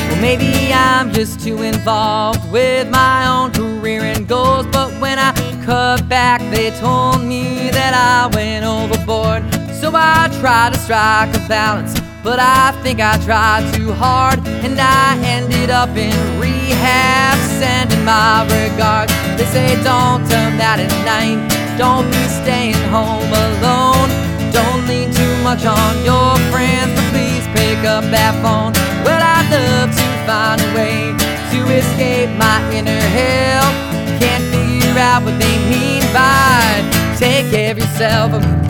Well, 0.09 0.21
maybe 0.21 0.73
I'm 0.73 1.13
just 1.13 1.41
too 1.41 1.63
involved 1.63 2.51
with 2.53 2.91
my 2.91 3.27
own 3.27 3.53
career 3.53 4.03
and 4.03 4.29
goals. 4.29 4.67
But 4.67 4.91
when 5.01 5.19
I 5.19 5.33
cut 5.65 6.09
back, 6.09 6.41
they 6.51 6.71
told 6.81 7.23
me 7.23 7.71
that 7.71 7.95
I 7.95 8.35
went 8.35 8.65
overboard. 8.65 9.54
So 9.85 9.93
I 9.95 10.33
try 10.41 10.71
to 10.73 10.79
strike 10.79 11.29
a 11.37 11.47
balance 11.47 11.93
But 12.23 12.41
I 12.41 12.73
think 12.83 13.01
I 13.01 13.21
tried 13.21 13.69
too 13.75 13.93
hard 13.93 14.41
and 14.65 14.81
I 14.81 15.13
ended 15.21 15.69
up 15.69 15.91
in 15.91 16.17
rehab. 16.41 17.37
Sending 17.61 18.03
my 18.03 18.49
regards. 18.49 19.13
They 19.37 19.45
say 19.45 19.77
don't 19.85 20.25
turn 20.25 20.57
that 20.57 20.81
at 20.81 20.89
night. 21.05 21.37
Don't 21.77 22.09
be 22.09 22.25
staying 22.33 22.81
home 22.89 23.29
alone. 23.29 24.09
Don't 24.57 24.89
lean 24.89 25.13
too 25.13 25.37
much 25.45 25.69
on 25.69 25.93
your 26.01 26.33
friends, 26.49 26.97
but 26.97 27.05
please 27.13 27.45
pick 27.53 27.85
up 27.85 28.09
that 28.09 28.33
phone. 28.41 28.73
Well, 29.05 29.21
I'd 29.21 29.53
love 29.53 29.93
to 29.93 30.09
find 30.25 30.65
a 30.65 30.71
way 30.73 31.13
to 31.53 31.61
escape 31.77 32.33
my 32.41 32.57
inner 32.73 33.05
hell. 33.13 33.69
Can't 34.17 34.49
figure 34.49 34.97
out 34.97 35.29
what 35.29 35.37
they 35.37 35.57
mean 35.69 36.01
by 36.17 36.81
take 37.21 37.53
care 37.53 37.73
of 37.73 37.79
yourself. 37.79 38.64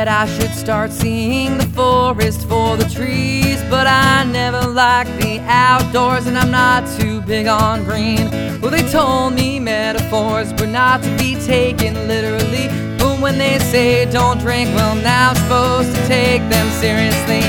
Said 0.00 0.08
I 0.08 0.24
should 0.24 0.52
start 0.52 0.90
seeing 0.92 1.58
the 1.58 1.66
forest 1.66 2.48
for 2.48 2.74
the 2.74 2.88
trees, 2.88 3.62
but 3.68 3.86
I 3.86 4.24
never 4.24 4.62
liked 4.66 5.14
the 5.20 5.40
outdoors 5.40 6.26
and 6.26 6.38
I'm 6.38 6.50
not 6.50 6.88
too 6.98 7.20
big 7.20 7.46
on 7.46 7.84
green. 7.84 8.30
Well, 8.62 8.70
they 8.70 8.86
told 8.88 9.34
me 9.34 9.60
metaphors 9.60 10.54
were 10.58 10.72
not 10.82 11.02
to 11.02 11.10
be 11.18 11.34
taken 11.34 11.92
literally, 12.08 12.68
but 12.98 13.20
when 13.20 13.36
they 13.36 13.58
say 13.58 14.10
don't 14.10 14.38
drink, 14.38 14.70
well, 14.74 14.94
now 14.94 15.30
I'm 15.30 15.36
supposed 15.36 15.94
to 15.94 16.06
take 16.06 16.40
them 16.48 16.68
seriously. 16.80 17.44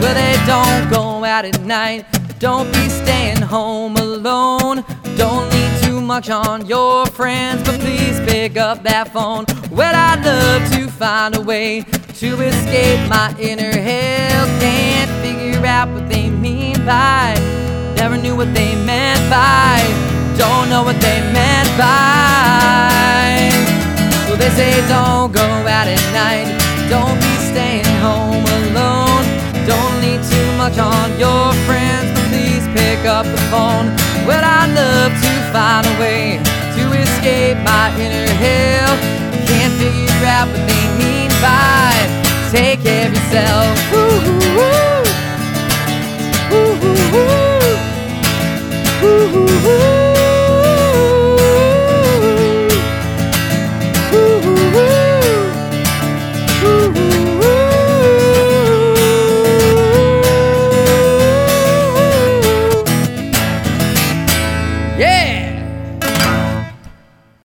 Well, 0.00 0.14
they 0.14 0.36
don't 0.46 0.84
go 0.90 1.22
out 1.24 1.44
at 1.44 1.60
night, 1.66 2.06
don't 2.38 2.72
be 2.72 2.88
staying 2.88 3.42
home 3.42 3.96
alone, 3.96 4.84
don't 5.18 5.50
much 6.10 6.28
on 6.28 6.66
your 6.66 7.06
friends, 7.06 7.62
but 7.62 7.78
please 7.78 8.18
pick 8.28 8.56
up 8.56 8.82
that 8.82 9.12
phone. 9.12 9.44
Well, 9.70 9.94
I'd 9.94 10.20
love 10.26 10.68
to 10.72 10.90
find 10.90 11.36
a 11.36 11.40
way 11.40 11.82
to 12.22 12.28
escape 12.50 13.08
my 13.08 13.32
inner 13.38 13.70
hell. 13.70 14.44
Can't 14.58 15.10
figure 15.22 15.64
out 15.64 15.88
what 15.90 16.08
they 16.08 16.28
mean 16.28 16.84
by. 16.84 17.36
Never 17.94 18.16
knew 18.16 18.34
what 18.34 18.52
they 18.54 18.74
meant 18.74 19.22
by. 19.30 19.78
Don't 20.36 20.68
know 20.68 20.82
what 20.82 21.00
they 21.00 21.20
meant 21.30 21.70
by. 21.78 23.46
Well, 24.26 24.36
they 24.36 24.50
say 24.58 24.72
don't 24.88 25.30
go 25.30 25.46
out 25.76 25.86
at 25.86 26.04
night. 26.10 26.48
Don't 26.90 27.18
be 27.22 27.34
staying 27.54 27.86
home 28.02 28.44
alone. 28.58 29.22
Don't 29.64 29.94
lean 30.02 30.18
too 30.26 30.48
much 30.58 30.76
on 30.76 31.06
your 31.22 31.54
friends, 31.68 32.10
pick 32.74 33.04
up 33.06 33.26
the 33.26 33.40
phone. 33.50 33.86
Well, 34.26 34.44
I'd 34.44 34.70
love 34.74 35.12
to 35.12 35.32
find 35.52 35.86
a 35.86 35.94
way 35.98 36.38
to 36.76 36.82
escape 36.98 37.58
my 37.64 37.90
inner 37.98 38.28
hell. 38.42 38.96
Can't 39.46 39.74
figure 39.74 40.26
out 40.26 40.48
what 40.48 40.62
they 40.68 40.84
mean 40.98 41.30
by 41.40 41.92
take 42.50 42.82
care 42.82 43.06
of 43.08 43.14
yourself. 43.14 43.78
Ooh, 43.92 43.98
ooh, 44.28 44.58
ooh. 44.58 45.04
Ooh, 46.52 46.74
ooh, 46.86 47.14
ooh. 47.16 47.76
Ooh, 49.02 49.36
ooh, 49.36 49.68
ooh. 49.68 49.99